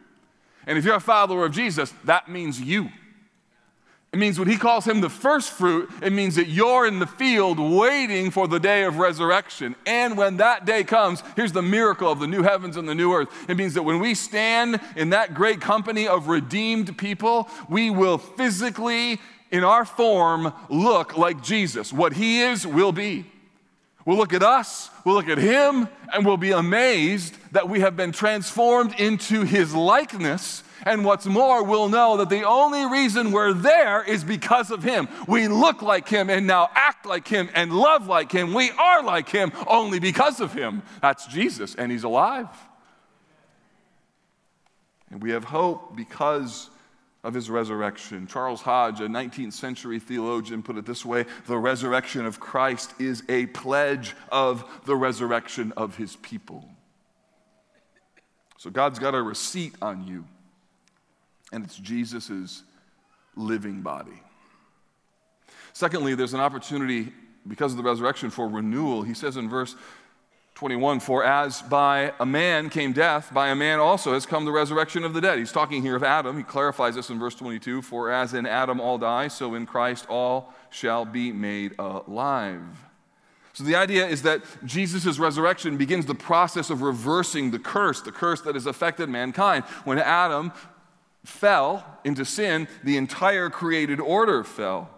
And 0.67 0.79
if 0.79 0.85
you're 0.85 0.97
a 0.97 1.01
follower 1.01 1.45
of 1.47 1.53
Jesus, 1.53 1.93
that 2.05 2.29
means 2.29 2.61
you. 2.61 2.91
It 4.15 4.19
means 4.19 4.39
when 4.39 4.47
he 4.47 4.57
calls 4.57 4.85
him 4.85 5.01
the 5.01 5.11
first 5.11 5.51
fruit, 5.51 5.91
it 6.01 6.13
means 6.13 6.37
that 6.37 6.47
you're 6.47 6.87
in 6.87 7.01
the 7.01 7.07
field 7.07 7.59
waiting 7.59 8.31
for 8.31 8.47
the 8.47 8.61
day 8.61 8.85
of 8.85 8.99
resurrection. 8.99 9.75
And 9.87 10.17
when 10.17 10.37
that 10.37 10.65
day 10.65 10.85
comes, 10.85 11.25
here's 11.35 11.51
the 11.51 11.63
miracle 11.63 12.13
of 12.13 12.21
the 12.21 12.29
new 12.29 12.45
heavens 12.45 12.77
and 12.77 12.89
the 12.89 12.95
new 12.95 13.13
earth. 13.13 13.29
It 13.49 13.57
means 13.57 13.75
that 13.75 13.83
when 13.83 13.99
we 13.99 14.15
stand 14.15 14.79
in 14.95 15.11
that 15.11 15.35
great 15.35 15.61
company 15.61 16.07
of 16.07 16.29
redeemed 16.29 16.97
people, 16.97 17.49
we 17.69 17.91
will 17.91 18.19
physically, 18.19 19.21
in 19.51 19.65
our 19.65 19.85
form, 19.85 20.53
look 20.69 21.19
like 21.19 21.43
Jesus. 21.43 21.93
What 21.93 22.13
he 22.13 22.41
is, 22.41 22.65
will 22.65 22.93
be. 22.93 23.27
We'll 24.05 24.19
look 24.19 24.35
at 24.35 24.43
us, 24.43 24.91
we'll 25.05 25.15
look 25.15 25.29
at 25.29 25.39
him, 25.39 25.89
and 26.13 26.27
we'll 26.27 26.37
be 26.37 26.53
amazed 26.53 27.37
that 27.53 27.71
we 27.71 27.81
have 27.81 27.97
been 27.97 28.13
transformed 28.13 28.95
into 29.01 29.43
his 29.45 29.75
likeness. 29.75 30.63
And 30.87 31.07
what's 31.07 31.25
more, 31.25 31.65
we'll 31.65 31.89
know 31.89 32.19
that 32.19 32.29
the 32.29 32.43
only 32.43 32.85
reason 32.85 33.33
we're 33.33 33.55
there 33.55 34.03
is 34.03 34.23
because 34.23 34.71
of 34.71 34.83
him. 34.83 35.09
We 35.27 35.49
look 35.49 35.81
like 35.81 36.07
him 36.07 36.29
and 36.29 36.47
now 36.47 36.69
act 36.75 37.07
like 37.07 37.27
him 37.27 37.49
and 37.55 37.73
love 37.73 38.07
like 38.07 38.31
him. 38.31 38.53
We 38.53 38.71
are 38.73 39.03
like 39.03 39.31
him 39.31 39.53
only 39.67 39.99
because 39.99 40.41
of 40.41 40.53
him. 40.53 40.83
That's 41.01 41.27
Jesus, 41.27 41.75
and 41.75 41.91
he's 41.91 42.05
alive. 42.05 42.49
And 45.11 45.23
we 45.23 45.31
have 45.31 45.45
hope 45.45 45.97
because 45.97 46.69
of 47.25 47.35
his 47.35 47.51
resurrection. 47.51 48.27
Charles 48.27 48.61
Hodge, 48.61 49.01
a 49.01 49.09
19th 49.09 49.55
century 49.55 49.99
theologian, 49.99 50.63
put 50.63 50.77
it 50.77 50.87
this 50.87 51.05
way 51.05 51.25
the 51.47 51.59
resurrection 51.59 52.27
of 52.27 52.39
Christ 52.39 52.93
is 53.01 53.25
a 53.29 53.47
pledge 53.47 54.15
of 54.31 54.65
the 54.85 54.95
resurrection 54.95 55.73
of 55.77 55.97
his 55.97 56.17
people. 56.17 56.69
So 58.59 58.71
God's 58.71 58.99
got 58.99 59.15
a 59.15 59.23
receipt 59.23 59.75
on 59.83 60.07
you, 60.07 60.25
and 61.53 61.65
it's 61.65 61.77
Jesus' 61.77 62.63
living 63.35 63.81
body. 63.81 64.23
Secondly, 65.73 66.15
there's 66.15 66.35
an 66.35 66.41
opportunity 66.41 67.13
because 67.47 67.73
of 67.73 67.79
the 67.79 67.83
resurrection 67.83 68.31
for 68.31 68.49
renewal. 68.49 69.03
He 69.03 69.15
says 69.15 69.37
in 69.37 69.49
verse 69.49 69.75
21 70.55 71.01
For 71.01 71.25
as 71.25 71.63
by 71.63 72.13
a 72.21 72.27
man 72.27 72.71
came 72.71 72.93
death, 72.93 73.35
by 73.35 73.49
a 73.49 73.57
man 73.57 73.81
also 73.81 74.15
has 74.15 74.25
come 74.25 74.45
the 74.45 74.53
resurrection 74.53 75.03
of 75.03 75.13
the 75.13 75.21
dead. 75.21 75.39
He's 75.39 75.53
talking 75.53 75.83
here 75.83 75.97
of 75.97 76.05
Adam. 76.05 76.37
He 76.37 76.45
clarifies 76.45 76.95
this 76.95 77.11
in 77.11 77.19
verse 77.19 77.35
22 77.35 77.83
For 77.83 78.11
as 78.11 78.35
in 78.35 78.47
Adam 78.47 78.81
all 78.81 78.99
die, 78.99 79.29
so 79.29 79.55
in 79.55 79.67
Christ 79.67 80.07
all 80.09 80.55
shall 80.71 81.05
be 81.05 81.33
made 81.33 81.75
alive. 81.79 82.63
So 83.53 83.63
the 83.63 83.77
idea 83.77 84.07
is 84.07 84.23
that 84.23 84.43
Jesus' 84.65 85.19
resurrection 85.19 85.77
begins 85.77 86.07
the 86.07 86.15
process 86.15 86.71
of 86.71 86.83
reversing 86.83 87.53
the 87.53 87.59
curse, 87.59 88.01
the 88.01 88.11
curse 88.13 88.41
that 88.43 88.55
has 88.55 88.67
affected 88.67 89.09
mankind. 89.09 89.65
When 89.85 89.99
Adam 89.99 90.53
fell 91.25 91.99
into 92.05 92.25
sin, 92.25 92.69
the 92.83 92.97
entire 92.97 93.51
created 93.51 94.01
order 94.01 94.45
fell. 94.45 94.91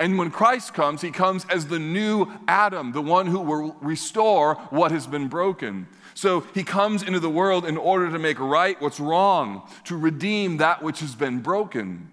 And 0.00 0.16
when 0.16 0.30
Christ 0.30 0.72
comes, 0.72 1.02
he 1.02 1.10
comes 1.10 1.44
as 1.50 1.66
the 1.66 1.78
new 1.78 2.26
Adam, 2.48 2.92
the 2.92 3.02
one 3.02 3.26
who 3.26 3.38
will 3.38 3.76
restore 3.82 4.54
what 4.70 4.92
has 4.92 5.06
been 5.06 5.28
broken. 5.28 5.86
So 6.14 6.40
he 6.54 6.64
comes 6.64 7.02
into 7.02 7.20
the 7.20 7.28
world 7.28 7.66
in 7.66 7.76
order 7.76 8.10
to 8.10 8.18
make 8.18 8.40
right 8.40 8.80
what's 8.80 8.98
wrong, 8.98 9.68
to 9.84 9.98
redeem 9.98 10.56
that 10.56 10.82
which 10.82 11.00
has 11.00 11.14
been 11.14 11.40
broken, 11.40 12.10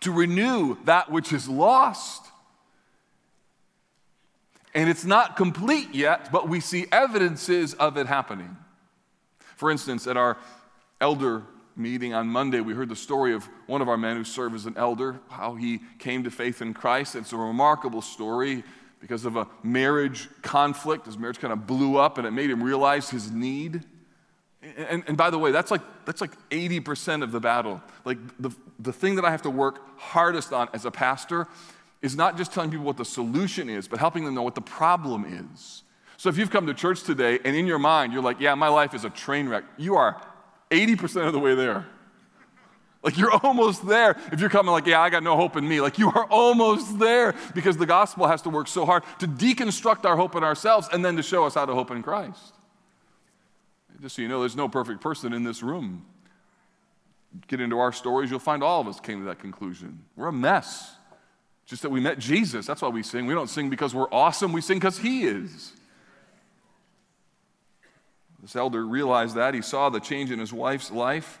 to 0.00 0.12
renew 0.12 0.76
that 0.84 1.10
which 1.10 1.32
is 1.32 1.48
lost. 1.48 2.26
And 4.74 4.90
it's 4.90 5.04
not 5.04 5.38
complete 5.38 5.94
yet, 5.94 6.30
but 6.30 6.50
we 6.50 6.60
see 6.60 6.86
evidences 6.92 7.72
of 7.74 7.96
it 7.96 8.08
happening. 8.08 8.58
For 9.56 9.70
instance, 9.70 10.06
at 10.06 10.18
our 10.18 10.36
elder 11.00 11.44
meeting 11.76 12.14
on 12.14 12.28
Monday, 12.28 12.60
we 12.60 12.74
heard 12.74 12.88
the 12.88 12.96
story 12.96 13.34
of 13.34 13.48
one 13.66 13.80
of 13.82 13.88
our 13.88 13.96
men 13.96 14.16
who 14.16 14.24
served 14.24 14.54
as 14.54 14.66
an 14.66 14.74
elder, 14.76 15.20
how 15.28 15.54
he 15.54 15.80
came 15.98 16.24
to 16.24 16.30
faith 16.30 16.62
in 16.62 16.74
Christ. 16.74 17.16
It's 17.16 17.32
a 17.32 17.36
remarkable 17.36 18.02
story 18.02 18.64
because 19.00 19.24
of 19.24 19.36
a 19.36 19.46
marriage 19.62 20.28
conflict. 20.42 21.06
His 21.06 21.18
marriage 21.18 21.38
kind 21.38 21.52
of 21.52 21.66
blew 21.66 21.96
up 21.96 22.18
and 22.18 22.26
it 22.26 22.32
made 22.32 22.50
him 22.50 22.62
realize 22.62 23.10
his 23.10 23.30
need. 23.30 23.82
And, 24.62 25.02
and, 25.06 25.16
by 25.16 25.30
the 25.30 25.38
way, 25.38 25.52
that's 25.52 25.70
like, 25.70 25.80
that's 26.04 26.20
like 26.20 26.32
80% 26.50 27.22
of 27.22 27.32
the 27.32 27.40
battle. 27.40 27.80
Like 28.04 28.18
the, 28.38 28.50
the 28.78 28.92
thing 28.92 29.14
that 29.14 29.24
I 29.24 29.30
have 29.30 29.42
to 29.42 29.50
work 29.50 29.98
hardest 29.98 30.52
on 30.52 30.68
as 30.74 30.84
a 30.84 30.90
pastor 30.90 31.48
is 32.02 32.14
not 32.14 32.36
just 32.36 32.52
telling 32.52 32.70
people 32.70 32.84
what 32.84 32.98
the 32.98 33.04
solution 33.04 33.70
is, 33.70 33.88
but 33.88 33.98
helping 33.98 34.24
them 34.24 34.34
know 34.34 34.42
what 34.42 34.54
the 34.54 34.60
problem 34.60 35.24
is. 35.54 35.82
So 36.18 36.28
if 36.28 36.36
you've 36.36 36.50
come 36.50 36.66
to 36.66 36.74
church 36.74 37.02
today 37.02 37.38
and 37.42 37.56
in 37.56 37.66
your 37.66 37.78
mind 37.78 38.12
you're 38.12 38.22
like, 38.22 38.40
yeah, 38.40 38.54
my 38.54 38.68
life 38.68 38.92
is 38.92 39.06
a 39.06 39.10
train 39.10 39.48
wreck, 39.48 39.64
you 39.78 39.96
are 39.96 40.20
80% 40.70 41.26
of 41.26 41.32
the 41.32 41.38
way 41.38 41.54
there. 41.54 41.86
Like 43.02 43.16
you're 43.16 43.32
almost 43.32 43.86
there. 43.86 44.16
If 44.30 44.40
you're 44.40 44.50
coming 44.50 44.72
like, 44.72 44.86
yeah, 44.86 45.00
I 45.00 45.08
got 45.08 45.22
no 45.22 45.36
hope 45.36 45.56
in 45.56 45.66
me, 45.66 45.80
like 45.80 45.98
you 45.98 46.08
are 46.08 46.26
almost 46.26 46.98
there 46.98 47.34
because 47.54 47.76
the 47.76 47.86
gospel 47.86 48.26
has 48.26 48.42
to 48.42 48.50
work 48.50 48.68
so 48.68 48.84
hard 48.84 49.04
to 49.20 49.26
deconstruct 49.26 50.04
our 50.04 50.16
hope 50.16 50.36
in 50.36 50.44
ourselves 50.44 50.88
and 50.92 51.04
then 51.04 51.16
to 51.16 51.22
show 51.22 51.44
us 51.44 51.54
how 51.54 51.64
to 51.64 51.74
hope 51.74 51.90
in 51.90 52.02
Christ. 52.02 52.54
Just 54.02 54.16
so 54.16 54.22
you 54.22 54.28
know, 54.28 54.40
there's 54.40 54.56
no 54.56 54.68
perfect 54.68 55.00
person 55.00 55.32
in 55.32 55.44
this 55.44 55.62
room. 55.62 56.04
Get 57.46 57.60
into 57.60 57.78
our 57.78 57.92
stories, 57.92 58.30
you'll 58.30 58.40
find 58.40 58.62
all 58.62 58.80
of 58.80 58.88
us 58.88 58.98
came 59.00 59.20
to 59.20 59.26
that 59.26 59.38
conclusion. 59.38 60.04
We're 60.16 60.28
a 60.28 60.32
mess. 60.32 60.96
Just 61.66 61.82
that 61.82 61.90
we 61.90 62.00
met 62.00 62.18
Jesus. 62.18 62.66
That's 62.66 62.82
why 62.82 62.88
we 62.88 63.02
sing. 63.02 63.26
We 63.26 63.34
don't 63.34 63.48
sing 63.48 63.70
because 63.70 63.94
we're 63.94 64.10
awesome, 64.10 64.52
we 64.52 64.60
sing 64.60 64.78
because 64.78 64.98
He 64.98 65.24
is. 65.24 65.72
This 68.42 68.56
elder 68.56 68.84
realized 68.84 69.34
that. 69.36 69.54
He 69.54 69.62
saw 69.62 69.90
the 69.90 70.00
change 70.00 70.30
in 70.30 70.38
his 70.38 70.52
wife's 70.52 70.90
life. 70.90 71.38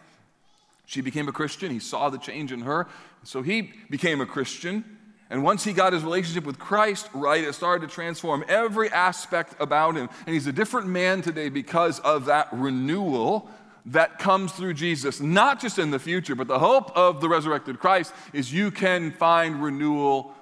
She 0.86 1.00
became 1.00 1.28
a 1.28 1.32
Christian. 1.32 1.70
He 1.70 1.78
saw 1.78 2.10
the 2.10 2.18
change 2.18 2.52
in 2.52 2.62
her. 2.62 2.88
So 3.22 3.42
he 3.42 3.72
became 3.88 4.20
a 4.20 4.26
Christian. 4.26 4.84
And 5.30 5.44
once 5.44 5.62
he 5.62 5.72
got 5.72 5.92
his 5.92 6.02
relationship 6.02 6.44
with 6.44 6.58
Christ 6.58 7.08
right, 7.14 7.44
it 7.44 7.54
started 7.54 7.88
to 7.88 7.94
transform 7.94 8.44
every 8.48 8.90
aspect 8.90 9.54
about 9.60 9.94
him. 9.94 10.08
And 10.26 10.34
he's 10.34 10.48
a 10.48 10.52
different 10.52 10.88
man 10.88 11.22
today 11.22 11.48
because 11.48 12.00
of 12.00 12.24
that 12.24 12.48
renewal 12.52 13.48
that 13.86 14.18
comes 14.18 14.52
through 14.52 14.74
Jesus, 14.74 15.20
not 15.20 15.60
just 15.60 15.78
in 15.78 15.90
the 15.90 15.98
future, 15.98 16.34
but 16.34 16.48
the 16.48 16.58
hope 16.58 16.94
of 16.96 17.20
the 17.20 17.28
resurrected 17.28 17.78
Christ 17.78 18.12
is 18.32 18.52
you 18.52 18.70
can 18.70 19.12
find 19.12 19.62
renewal 19.62 20.34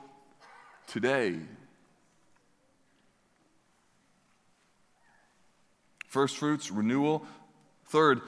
today. 0.87 1.37
First 6.09 6.39
fruits, 6.39 6.71
renewal. 6.71 7.25
Third, 7.87 8.23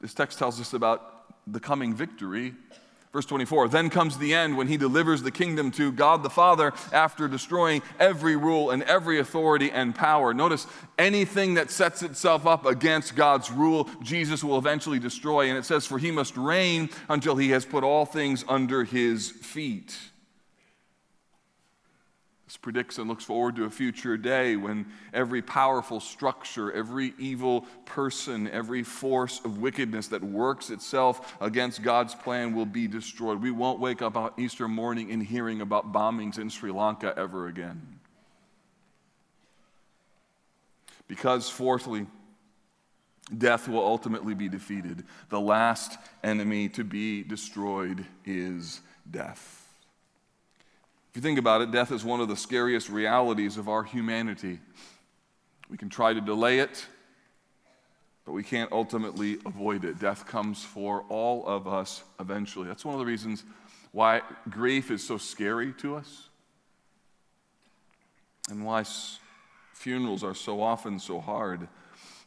this 0.00 0.14
text 0.14 0.38
tells 0.38 0.60
us 0.60 0.74
about 0.74 1.24
the 1.46 1.60
coming 1.60 1.94
victory. 1.94 2.54
Verse 3.12 3.26
24, 3.26 3.68
then 3.68 3.90
comes 3.90 4.16
the 4.16 4.32
end 4.32 4.56
when 4.56 4.68
he 4.68 4.78
delivers 4.78 5.22
the 5.22 5.30
kingdom 5.30 5.70
to 5.72 5.92
God 5.92 6.22
the 6.22 6.30
Father 6.30 6.72
after 6.92 7.28
destroying 7.28 7.82
every 8.00 8.36
rule 8.36 8.70
and 8.70 8.82
every 8.84 9.18
authority 9.18 9.70
and 9.70 9.94
power. 9.94 10.32
Notice 10.32 10.66
anything 10.98 11.54
that 11.54 11.70
sets 11.70 12.02
itself 12.02 12.46
up 12.46 12.64
against 12.64 13.14
God's 13.14 13.50
rule, 13.50 13.88
Jesus 14.02 14.42
will 14.42 14.56
eventually 14.56 14.98
destroy. 14.98 15.48
And 15.48 15.58
it 15.58 15.66
says, 15.66 15.84
For 15.84 15.98
he 15.98 16.10
must 16.10 16.38
reign 16.38 16.88
until 17.10 17.36
he 17.36 17.50
has 17.50 17.66
put 17.66 17.84
all 17.84 18.06
things 18.06 18.46
under 18.48 18.84
his 18.84 19.30
feet 19.30 19.94
predicts 22.56 22.98
and 22.98 23.08
looks 23.08 23.24
forward 23.24 23.56
to 23.56 23.64
a 23.64 23.70
future 23.70 24.16
day 24.16 24.56
when 24.56 24.86
every 25.12 25.42
powerful 25.42 26.00
structure, 26.00 26.72
every 26.72 27.14
evil 27.18 27.62
person, 27.84 28.48
every 28.48 28.82
force 28.82 29.40
of 29.44 29.58
wickedness 29.58 30.08
that 30.08 30.22
works 30.22 30.70
itself 30.70 31.36
against 31.40 31.82
God's 31.82 32.14
plan 32.14 32.54
will 32.54 32.66
be 32.66 32.86
destroyed. 32.86 33.40
We 33.40 33.50
won't 33.50 33.80
wake 33.80 34.02
up 34.02 34.16
on 34.16 34.32
Easter 34.38 34.68
morning 34.68 35.10
and 35.10 35.22
hearing 35.22 35.60
about 35.60 35.92
bombings 35.92 36.38
in 36.38 36.50
Sri 36.50 36.70
Lanka 36.70 37.14
ever 37.16 37.48
again. 37.48 38.00
Because, 41.08 41.48
fourthly, 41.48 42.06
death 43.36 43.68
will 43.68 43.84
ultimately 43.84 44.34
be 44.34 44.48
defeated. 44.48 45.04
The 45.28 45.40
last 45.40 45.98
enemy 46.24 46.68
to 46.70 46.84
be 46.84 47.22
destroyed 47.22 48.06
is 48.24 48.80
death. 49.10 49.61
If 51.12 51.16
you 51.16 51.22
think 51.22 51.38
about 51.38 51.60
it, 51.60 51.70
death 51.70 51.92
is 51.92 52.06
one 52.06 52.20
of 52.20 52.28
the 52.28 52.36
scariest 52.38 52.88
realities 52.88 53.58
of 53.58 53.68
our 53.68 53.82
humanity. 53.82 54.58
We 55.68 55.76
can 55.76 55.90
try 55.90 56.14
to 56.14 56.22
delay 56.22 56.60
it, 56.60 56.86
but 58.24 58.32
we 58.32 58.42
can't 58.42 58.72
ultimately 58.72 59.36
avoid 59.44 59.84
it. 59.84 59.98
Death 59.98 60.26
comes 60.26 60.64
for 60.64 61.04
all 61.10 61.46
of 61.46 61.68
us 61.68 62.02
eventually. 62.18 62.66
That's 62.66 62.82
one 62.82 62.94
of 62.94 62.98
the 62.98 63.04
reasons 63.04 63.44
why 63.90 64.22
grief 64.48 64.90
is 64.90 65.06
so 65.06 65.18
scary 65.18 65.74
to 65.80 65.96
us 65.96 66.30
and 68.48 68.64
why 68.64 68.82
funerals 69.74 70.24
are 70.24 70.34
so 70.34 70.62
often 70.62 70.98
so 70.98 71.20
hard. 71.20 71.68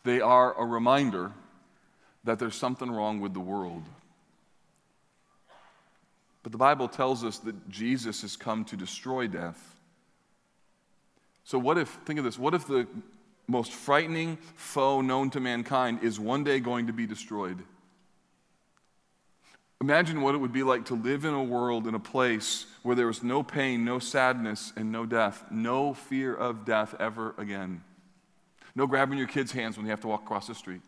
They 0.04 0.22
are 0.22 0.54
a 0.62 0.64
reminder 0.64 1.32
that 2.24 2.38
there's 2.38 2.54
something 2.54 2.92
wrong 2.92 3.20
with 3.20 3.34
the 3.34 3.40
world. 3.40 3.82
But 6.46 6.52
the 6.52 6.60
Bible 6.60 6.88
tells 6.88 7.24
us 7.24 7.40
that 7.40 7.70
Jesus 7.70 8.22
has 8.22 8.38
come 8.38 8.66
to 8.66 8.78
destroy 8.78 9.26
death. 9.26 9.76
So, 11.44 11.58
what 11.58 11.80
if, 11.80 11.90
think 12.06 12.20
of 12.20 12.26
this, 12.26 12.38
what 12.38 12.54
if 12.54 12.68
the 12.68 12.86
most 13.48 13.72
frightening 13.72 14.38
foe 14.56 15.02
known 15.02 15.32
to 15.32 15.40
mankind 15.40 16.04
is 16.04 16.20
one 16.20 16.44
day 16.44 16.60
going 16.60 16.86
to 16.86 16.94
be 16.94 17.08
destroyed? 17.08 17.64
Imagine 19.82 20.22
what 20.22 20.36
it 20.36 20.38
would 20.38 20.54
be 20.54 20.62
like 20.62 20.86
to 20.86 20.94
live 20.94 21.26
in 21.26 21.34
a 21.34 21.44
world, 21.44 21.88
in 21.88 21.96
a 21.96 22.00
place 22.00 22.68
where 22.84 22.96
there 22.96 23.08
was 23.08 23.24
no 23.24 23.42
pain, 23.42 23.84
no 23.84 23.98
sadness, 23.98 24.72
and 24.76 24.92
no 24.92 25.08
death, 25.08 25.46
no 25.50 25.96
fear 25.96 26.36
of 26.36 26.64
death 26.64 26.94
ever 27.00 27.34
again. 27.40 27.84
No 28.76 28.86
grabbing 28.86 29.18
your 29.18 29.28
kids' 29.28 29.52
hands 29.52 29.78
when 29.78 29.88
you 29.88 29.90
have 29.90 30.02
to 30.02 30.08
walk 30.08 30.22
across 30.22 30.46
the 30.46 30.54
street. 30.54 30.82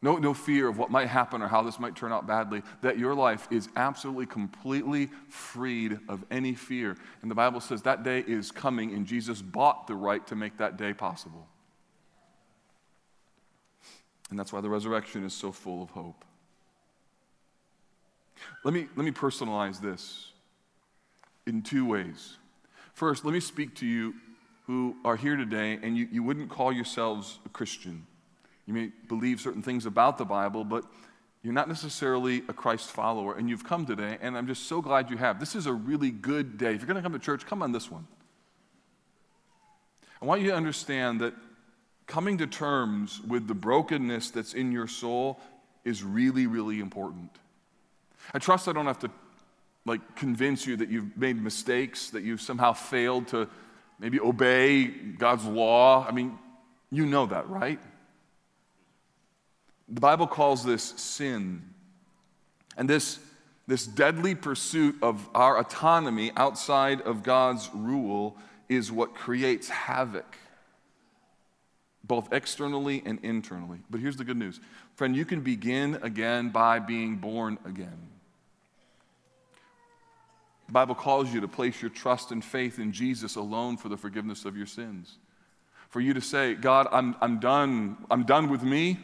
No, 0.00 0.16
no 0.16 0.32
fear 0.32 0.68
of 0.68 0.78
what 0.78 0.90
might 0.90 1.08
happen 1.08 1.42
or 1.42 1.48
how 1.48 1.62
this 1.62 1.80
might 1.80 1.96
turn 1.96 2.12
out 2.12 2.26
badly, 2.26 2.62
that 2.82 2.98
your 2.98 3.14
life 3.14 3.48
is 3.50 3.68
absolutely, 3.74 4.26
completely 4.26 5.10
freed 5.28 5.98
of 6.08 6.24
any 6.30 6.54
fear. 6.54 6.96
And 7.20 7.30
the 7.30 7.34
Bible 7.34 7.60
says 7.60 7.82
that 7.82 8.04
day 8.04 8.20
is 8.20 8.52
coming, 8.52 8.94
and 8.94 9.04
Jesus 9.06 9.42
bought 9.42 9.88
the 9.88 9.96
right 9.96 10.24
to 10.28 10.36
make 10.36 10.58
that 10.58 10.76
day 10.76 10.94
possible. 10.94 11.48
And 14.30 14.38
that's 14.38 14.52
why 14.52 14.60
the 14.60 14.68
resurrection 14.68 15.24
is 15.24 15.34
so 15.34 15.50
full 15.50 15.82
of 15.82 15.90
hope. 15.90 16.24
Let 18.64 18.72
me, 18.72 18.86
let 18.94 19.04
me 19.04 19.10
personalize 19.10 19.80
this 19.80 20.30
in 21.46 21.62
two 21.62 21.84
ways. 21.84 22.36
First, 22.92 23.24
let 23.24 23.32
me 23.32 23.40
speak 23.40 23.74
to 23.76 23.86
you 23.86 24.14
who 24.66 24.96
are 25.04 25.16
here 25.16 25.34
today 25.34 25.78
and 25.82 25.96
you, 25.96 26.06
you 26.12 26.22
wouldn't 26.22 26.50
call 26.50 26.72
yourselves 26.72 27.38
a 27.46 27.48
Christian. 27.48 28.06
You 28.68 28.74
may 28.74 28.90
believe 29.08 29.40
certain 29.40 29.62
things 29.62 29.86
about 29.86 30.18
the 30.18 30.26
Bible, 30.26 30.62
but 30.62 30.84
you're 31.42 31.54
not 31.54 31.68
necessarily 31.68 32.42
a 32.48 32.52
Christ 32.52 32.90
follower, 32.90 33.34
and 33.34 33.48
you've 33.48 33.64
come 33.64 33.86
today, 33.86 34.18
and 34.20 34.36
I'm 34.36 34.46
just 34.46 34.64
so 34.64 34.82
glad 34.82 35.08
you 35.08 35.16
have. 35.16 35.40
This 35.40 35.54
is 35.54 35.64
a 35.64 35.72
really 35.72 36.10
good 36.10 36.58
day. 36.58 36.74
If 36.74 36.82
you're 36.82 36.86
going 36.86 36.96
to 36.96 37.02
come 37.02 37.14
to 37.14 37.18
church, 37.18 37.46
come 37.46 37.62
on 37.62 37.72
this 37.72 37.90
one. 37.90 38.06
I 40.20 40.26
want 40.26 40.42
you 40.42 40.48
to 40.48 40.54
understand 40.54 41.22
that 41.22 41.32
coming 42.06 42.36
to 42.38 42.46
terms 42.46 43.22
with 43.26 43.48
the 43.48 43.54
brokenness 43.54 44.32
that's 44.32 44.52
in 44.52 44.70
your 44.70 44.86
soul 44.86 45.40
is 45.82 46.04
really, 46.04 46.46
really 46.46 46.78
important. 46.78 47.30
I 48.34 48.38
trust 48.38 48.68
I 48.68 48.74
don't 48.74 48.84
have 48.84 48.98
to 48.98 49.10
like 49.86 50.14
convince 50.14 50.66
you 50.66 50.76
that 50.76 50.90
you've 50.90 51.16
made 51.16 51.42
mistakes, 51.42 52.10
that 52.10 52.22
you've 52.22 52.42
somehow 52.42 52.74
failed 52.74 53.28
to 53.28 53.48
maybe 53.98 54.20
obey 54.20 54.88
God's 54.88 55.46
law. 55.46 56.06
I 56.06 56.12
mean, 56.12 56.38
you 56.90 57.06
know 57.06 57.24
that, 57.24 57.48
right? 57.48 57.80
The 59.88 60.00
Bible 60.00 60.26
calls 60.26 60.64
this 60.64 60.82
sin. 60.82 61.62
And 62.76 62.88
this, 62.88 63.18
this 63.66 63.86
deadly 63.86 64.34
pursuit 64.34 64.96
of 65.02 65.28
our 65.34 65.58
autonomy 65.58 66.30
outside 66.36 67.00
of 67.02 67.22
God's 67.22 67.68
rule 67.74 68.36
is 68.68 68.92
what 68.92 69.14
creates 69.14 69.68
havoc, 69.68 70.36
both 72.04 72.32
externally 72.32 73.02
and 73.04 73.18
internally. 73.22 73.78
But 73.90 74.00
here's 74.00 74.16
the 74.16 74.24
good 74.24 74.36
news 74.36 74.60
friend, 74.94 75.16
you 75.16 75.24
can 75.24 75.40
begin 75.40 75.98
again 76.02 76.50
by 76.50 76.78
being 76.78 77.16
born 77.16 77.58
again. 77.64 78.08
The 80.66 80.72
Bible 80.72 80.94
calls 80.94 81.32
you 81.32 81.40
to 81.40 81.48
place 81.48 81.80
your 81.80 81.90
trust 81.90 82.30
and 82.30 82.44
faith 82.44 82.78
in 82.78 82.92
Jesus 82.92 83.36
alone 83.36 83.78
for 83.78 83.88
the 83.88 83.96
forgiveness 83.96 84.44
of 84.44 84.56
your 84.56 84.66
sins. 84.66 85.16
For 85.88 86.00
you 86.00 86.12
to 86.12 86.20
say, 86.20 86.54
God, 86.54 86.88
I'm, 86.92 87.16
I'm 87.22 87.40
done. 87.40 87.96
I'm 88.10 88.24
done 88.24 88.50
with 88.50 88.62
me. 88.62 88.98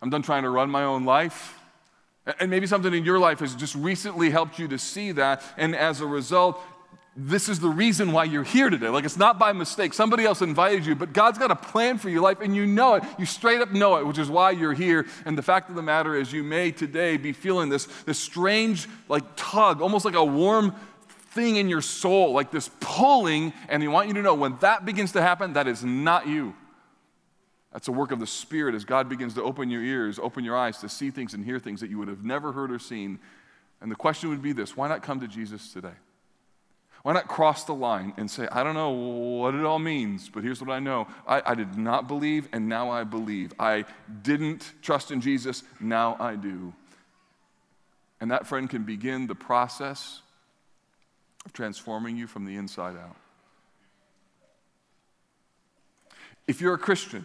I'm 0.00 0.10
done 0.10 0.22
trying 0.22 0.44
to 0.44 0.50
run 0.50 0.70
my 0.70 0.84
own 0.84 1.04
life. 1.04 1.58
And 2.38 2.50
maybe 2.50 2.66
something 2.66 2.92
in 2.92 3.04
your 3.04 3.18
life 3.18 3.40
has 3.40 3.54
just 3.54 3.74
recently 3.74 4.30
helped 4.30 4.58
you 4.58 4.68
to 4.68 4.78
see 4.78 5.12
that. 5.12 5.42
And 5.56 5.74
as 5.74 6.00
a 6.00 6.06
result, 6.06 6.60
this 7.16 7.48
is 7.48 7.58
the 7.58 7.68
reason 7.68 8.12
why 8.12 8.24
you're 8.24 8.44
here 8.44 8.70
today. 8.70 8.88
Like 8.88 9.04
it's 9.04 9.16
not 9.16 9.38
by 9.38 9.52
mistake. 9.52 9.92
Somebody 9.92 10.24
else 10.24 10.40
invited 10.40 10.86
you, 10.86 10.94
but 10.94 11.12
God's 11.12 11.38
got 11.38 11.50
a 11.50 11.56
plan 11.56 11.98
for 11.98 12.08
your 12.10 12.20
life 12.20 12.40
and 12.40 12.54
you 12.54 12.64
know 12.64 12.94
it. 12.94 13.04
You 13.18 13.26
straight 13.26 13.60
up 13.60 13.72
know 13.72 13.96
it, 13.96 14.06
which 14.06 14.18
is 14.18 14.30
why 14.30 14.52
you're 14.52 14.72
here. 14.72 15.06
And 15.24 15.36
the 15.36 15.42
fact 15.42 15.68
of 15.68 15.74
the 15.74 15.82
matter 15.82 16.14
is, 16.14 16.32
you 16.32 16.44
may 16.44 16.70
today 16.70 17.16
be 17.16 17.32
feeling 17.32 17.70
this, 17.70 17.86
this 18.04 18.20
strange, 18.20 18.88
like 19.08 19.24
tug, 19.34 19.80
almost 19.80 20.04
like 20.04 20.14
a 20.14 20.24
warm 20.24 20.76
thing 21.32 21.56
in 21.56 21.68
your 21.68 21.82
soul, 21.82 22.32
like 22.32 22.52
this 22.52 22.70
pulling. 22.78 23.52
And 23.68 23.82
He 23.82 23.88
want 23.88 24.08
you 24.08 24.14
to 24.14 24.22
know 24.22 24.34
when 24.34 24.56
that 24.58 24.84
begins 24.84 25.12
to 25.12 25.22
happen, 25.22 25.54
that 25.54 25.66
is 25.66 25.82
not 25.82 26.28
you. 26.28 26.54
That's 27.72 27.88
a 27.88 27.92
work 27.92 28.12
of 28.12 28.18
the 28.18 28.26
Spirit 28.26 28.74
as 28.74 28.84
God 28.84 29.08
begins 29.08 29.34
to 29.34 29.42
open 29.42 29.70
your 29.70 29.82
ears, 29.82 30.18
open 30.18 30.44
your 30.44 30.56
eyes 30.56 30.78
to 30.78 30.88
see 30.88 31.10
things 31.10 31.34
and 31.34 31.44
hear 31.44 31.58
things 31.58 31.80
that 31.80 31.90
you 31.90 31.98
would 31.98 32.08
have 32.08 32.24
never 32.24 32.52
heard 32.52 32.72
or 32.72 32.78
seen. 32.78 33.18
And 33.80 33.90
the 33.90 33.96
question 33.96 34.30
would 34.30 34.42
be 34.42 34.52
this 34.52 34.76
why 34.76 34.88
not 34.88 35.02
come 35.02 35.20
to 35.20 35.28
Jesus 35.28 35.72
today? 35.72 35.92
Why 37.02 37.12
not 37.12 37.28
cross 37.28 37.64
the 37.64 37.74
line 37.74 38.12
and 38.16 38.30
say, 38.30 38.48
I 38.50 38.64
don't 38.64 38.74
know 38.74 38.90
what 38.90 39.54
it 39.54 39.64
all 39.64 39.78
means, 39.78 40.28
but 40.28 40.42
here's 40.42 40.60
what 40.60 40.70
I 40.70 40.80
know. 40.80 41.06
I, 41.26 41.42
I, 41.46 41.54
did 41.54 41.78
not 41.78 42.08
believe, 42.08 42.48
and 42.52 42.68
now 42.68 42.90
I 42.90 43.04
believe. 43.04 43.52
I 43.58 43.84
didn't 44.22 44.72
trust 44.82 45.12
in 45.12 45.20
Jesus, 45.20 45.62
now 45.78 46.16
I 46.18 46.34
do. 46.34 46.72
And 48.20 48.32
that 48.32 48.48
friend 48.48 48.68
can 48.68 48.82
begin 48.82 49.28
the 49.28 49.36
process 49.36 50.22
of 51.46 51.52
transforming 51.52 52.16
you 52.16 52.26
from 52.26 52.44
the 52.44 52.56
inside 52.56 52.96
out. 52.96 53.16
If 56.48 56.60
you're 56.60 56.74
a 56.74 56.78
Christian, 56.78 57.24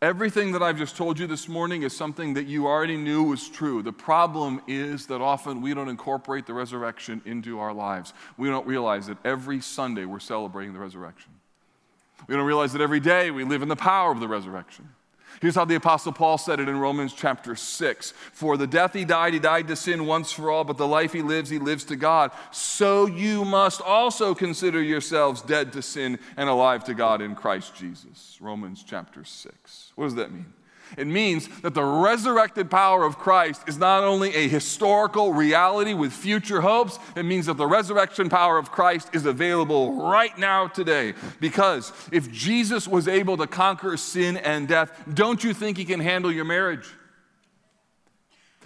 Everything 0.00 0.52
that 0.52 0.62
I've 0.62 0.78
just 0.78 0.96
told 0.96 1.18
you 1.18 1.26
this 1.26 1.48
morning 1.48 1.82
is 1.82 1.96
something 1.96 2.34
that 2.34 2.46
you 2.46 2.68
already 2.68 2.96
knew 2.96 3.24
was 3.24 3.48
true. 3.48 3.82
The 3.82 3.92
problem 3.92 4.62
is 4.68 5.06
that 5.06 5.20
often 5.20 5.60
we 5.60 5.74
don't 5.74 5.88
incorporate 5.88 6.46
the 6.46 6.54
resurrection 6.54 7.20
into 7.24 7.58
our 7.58 7.72
lives. 7.72 8.12
We 8.36 8.48
don't 8.48 8.64
realize 8.64 9.08
that 9.08 9.18
every 9.24 9.60
Sunday 9.60 10.04
we're 10.04 10.20
celebrating 10.20 10.72
the 10.72 10.78
resurrection. 10.78 11.32
We 12.28 12.36
don't 12.36 12.46
realize 12.46 12.72
that 12.74 12.80
every 12.80 13.00
day 13.00 13.32
we 13.32 13.42
live 13.42 13.62
in 13.62 13.68
the 13.68 13.74
power 13.74 14.12
of 14.12 14.20
the 14.20 14.28
resurrection. 14.28 14.88
Here's 15.40 15.54
how 15.54 15.64
the 15.64 15.76
Apostle 15.76 16.12
Paul 16.12 16.38
said 16.38 16.60
it 16.60 16.68
in 16.68 16.78
Romans 16.78 17.12
chapter 17.12 17.54
6 17.54 18.10
For 18.32 18.56
the 18.56 18.66
death 18.66 18.92
he 18.92 19.04
died, 19.04 19.34
he 19.34 19.38
died 19.38 19.68
to 19.68 19.76
sin 19.76 20.06
once 20.06 20.32
for 20.32 20.50
all, 20.50 20.64
but 20.64 20.76
the 20.76 20.86
life 20.86 21.12
he 21.12 21.22
lives, 21.22 21.50
he 21.50 21.58
lives 21.58 21.84
to 21.84 21.96
God. 21.96 22.30
So 22.50 23.06
you 23.06 23.44
must 23.44 23.80
also 23.80 24.34
consider 24.34 24.82
yourselves 24.82 25.42
dead 25.42 25.72
to 25.74 25.82
sin 25.82 26.18
and 26.36 26.48
alive 26.48 26.84
to 26.84 26.94
God 26.94 27.20
in 27.20 27.34
Christ 27.34 27.74
Jesus. 27.74 28.38
Romans 28.40 28.84
chapter 28.86 29.24
6. 29.24 29.92
What 29.94 30.04
does 30.04 30.14
that 30.16 30.32
mean? 30.32 30.46
It 30.96 31.06
means 31.06 31.48
that 31.60 31.74
the 31.74 31.84
resurrected 31.84 32.70
power 32.70 33.04
of 33.04 33.18
Christ 33.18 33.62
is 33.66 33.78
not 33.78 34.04
only 34.04 34.34
a 34.34 34.48
historical 34.48 35.32
reality 35.32 35.94
with 35.94 36.12
future 36.12 36.60
hopes, 36.60 36.98
it 37.16 37.24
means 37.24 37.46
that 37.46 37.56
the 37.56 37.66
resurrection 37.66 38.28
power 38.28 38.58
of 38.58 38.70
Christ 38.70 39.10
is 39.12 39.26
available 39.26 40.08
right 40.08 40.36
now 40.38 40.68
today. 40.68 41.14
Because 41.40 41.92
if 42.10 42.30
Jesus 42.32 42.88
was 42.88 43.06
able 43.08 43.36
to 43.36 43.46
conquer 43.46 43.96
sin 43.96 44.36
and 44.36 44.66
death, 44.66 44.92
don't 45.12 45.44
you 45.44 45.52
think 45.52 45.76
he 45.76 45.84
can 45.84 46.00
handle 46.00 46.32
your 46.32 46.44
marriage? 46.44 46.86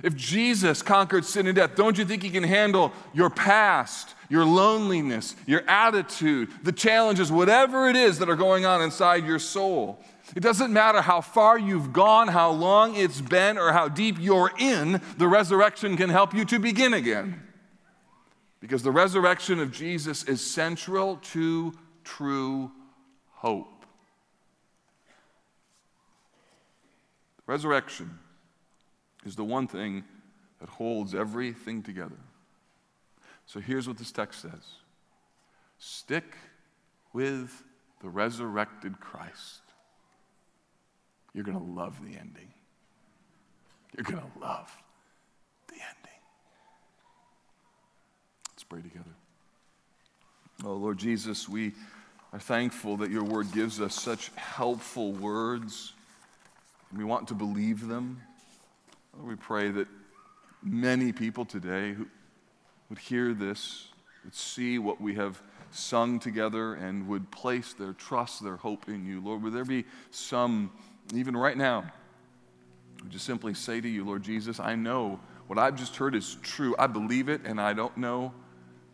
If 0.02 0.16
Jesus 0.16 0.82
conquered 0.82 1.24
sin 1.24 1.46
and 1.46 1.54
death, 1.54 1.76
don't 1.76 1.96
you 1.96 2.04
think 2.04 2.22
he 2.22 2.30
can 2.30 2.42
handle 2.42 2.92
your 3.12 3.30
past, 3.30 4.14
your 4.28 4.44
loneliness, 4.44 5.36
your 5.46 5.62
attitude, 5.68 6.50
the 6.62 6.72
challenges, 6.72 7.30
whatever 7.30 7.88
it 7.88 7.94
is 7.94 8.18
that 8.18 8.28
are 8.28 8.36
going 8.36 8.64
on 8.64 8.82
inside 8.82 9.24
your 9.24 9.38
soul? 9.38 10.02
It 10.34 10.40
doesn't 10.40 10.72
matter 10.72 11.02
how 11.02 11.20
far 11.20 11.58
you've 11.58 11.92
gone, 11.92 12.28
how 12.28 12.50
long 12.50 12.96
it's 12.96 13.20
been, 13.20 13.58
or 13.58 13.72
how 13.72 13.88
deep 13.88 14.16
you're 14.18 14.50
in, 14.58 15.00
the 15.18 15.28
resurrection 15.28 15.96
can 15.96 16.08
help 16.08 16.34
you 16.34 16.44
to 16.46 16.58
begin 16.58 16.94
again. 16.94 17.42
Because 18.60 18.82
the 18.82 18.92
resurrection 18.92 19.58
of 19.58 19.72
Jesus 19.72 20.24
is 20.24 20.40
central 20.40 21.16
to 21.32 21.74
true 22.04 22.70
hope. 23.32 23.84
Resurrection 27.46 28.18
is 29.26 29.36
the 29.36 29.44
one 29.44 29.66
thing 29.66 30.04
that 30.60 30.68
holds 30.68 31.14
everything 31.14 31.82
together. 31.82 32.18
So 33.46 33.60
here's 33.60 33.88
what 33.88 33.98
this 33.98 34.12
text 34.12 34.40
says 34.40 34.76
Stick 35.78 36.36
with 37.12 37.64
the 38.00 38.08
resurrected 38.08 39.00
Christ. 39.00 39.61
You're 41.34 41.44
going 41.44 41.58
to 41.58 41.72
love 41.72 41.98
the 42.00 42.18
ending. 42.18 42.48
You're 43.96 44.04
going 44.04 44.22
to 44.22 44.38
love 44.40 44.70
the 45.68 45.74
ending. 45.74 46.20
Let's 48.50 48.64
pray 48.64 48.82
together. 48.82 49.14
Oh, 50.64 50.74
Lord 50.74 50.98
Jesus, 50.98 51.48
we 51.48 51.72
are 52.32 52.38
thankful 52.38 52.98
that 52.98 53.10
your 53.10 53.24
word 53.24 53.52
gives 53.52 53.80
us 53.80 53.94
such 53.94 54.30
helpful 54.36 55.12
words. 55.12 55.92
We 56.96 57.04
want 57.04 57.28
to 57.28 57.34
believe 57.34 57.88
them. 57.88 58.20
Lord, 59.16 59.28
we 59.28 59.36
pray 59.36 59.70
that 59.70 59.88
many 60.62 61.12
people 61.12 61.44
today 61.44 61.92
who 61.92 62.06
would 62.88 62.98
hear 62.98 63.34
this, 63.34 63.88
would 64.24 64.34
see 64.34 64.78
what 64.78 65.00
we 65.00 65.14
have 65.14 65.40
sung 65.70 66.18
together, 66.18 66.74
and 66.74 67.08
would 67.08 67.30
place 67.30 67.72
their 67.72 67.94
trust, 67.94 68.44
their 68.44 68.56
hope 68.56 68.88
in 68.88 69.06
you. 69.06 69.22
Lord, 69.22 69.42
would 69.42 69.54
there 69.54 69.64
be 69.64 69.86
some 70.10 70.70
even 71.14 71.36
right 71.36 71.56
now, 71.56 71.84
we 73.02 73.10
just 73.10 73.24
simply 73.26 73.54
say 73.54 73.80
to 73.80 73.88
you, 73.88 74.04
Lord 74.04 74.22
Jesus, 74.22 74.60
I 74.60 74.74
know 74.74 75.20
what 75.46 75.58
I've 75.58 75.76
just 75.76 75.96
heard 75.96 76.14
is 76.14 76.36
true. 76.42 76.74
I 76.78 76.86
believe 76.86 77.28
it, 77.28 77.42
and 77.44 77.60
I 77.60 77.72
don't 77.72 77.96
know 77.96 78.32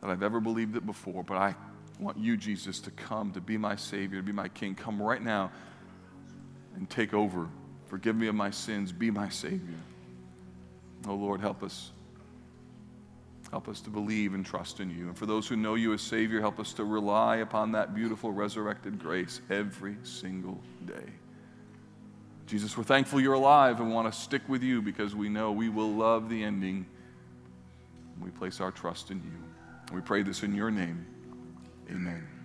that 0.00 0.10
I've 0.10 0.22
ever 0.22 0.40
believed 0.40 0.76
it 0.76 0.86
before, 0.86 1.22
but 1.22 1.36
I 1.36 1.54
want 2.00 2.18
you, 2.18 2.36
Jesus, 2.36 2.80
to 2.80 2.90
come, 2.90 3.32
to 3.32 3.40
be 3.40 3.58
my 3.58 3.76
Savior, 3.76 4.20
to 4.20 4.26
be 4.26 4.32
my 4.32 4.48
King. 4.48 4.74
Come 4.74 5.00
right 5.00 5.22
now 5.22 5.50
and 6.76 6.88
take 6.88 7.12
over. 7.12 7.48
Forgive 7.88 8.16
me 8.16 8.28
of 8.28 8.34
my 8.34 8.50
sins. 8.50 8.92
Be 8.92 9.10
my 9.10 9.28
Savior. 9.28 9.76
Oh, 11.06 11.14
Lord, 11.14 11.40
help 11.40 11.62
us. 11.62 11.90
Help 13.50 13.68
us 13.68 13.80
to 13.80 13.90
believe 13.90 14.34
and 14.34 14.44
trust 14.44 14.80
in 14.80 14.90
you. 14.90 15.06
And 15.06 15.16
for 15.16 15.26
those 15.26 15.48
who 15.48 15.56
know 15.56 15.74
you 15.74 15.94
as 15.94 16.02
Savior, 16.02 16.40
help 16.40 16.60
us 16.60 16.72
to 16.74 16.84
rely 16.84 17.36
upon 17.36 17.72
that 17.72 17.94
beautiful 17.94 18.30
resurrected 18.30 18.98
grace 18.98 19.40
every 19.48 19.96
single 20.02 20.60
day. 20.86 21.12
Jesus, 22.48 22.78
we're 22.78 22.84
thankful 22.84 23.20
you're 23.20 23.34
alive 23.34 23.78
and 23.78 23.92
want 23.92 24.10
to 24.10 24.18
stick 24.18 24.40
with 24.48 24.62
you 24.62 24.80
because 24.80 25.14
we 25.14 25.28
know 25.28 25.52
we 25.52 25.68
will 25.68 25.92
love 25.92 26.30
the 26.30 26.42
ending. 26.42 26.86
We 28.22 28.30
place 28.30 28.58
our 28.62 28.72
trust 28.72 29.10
in 29.10 29.18
you. 29.18 29.94
We 29.94 30.00
pray 30.00 30.22
this 30.22 30.42
in 30.42 30.54
your 30.54 30.70
name. 30.70 31.06
Amen. 31.90 32.37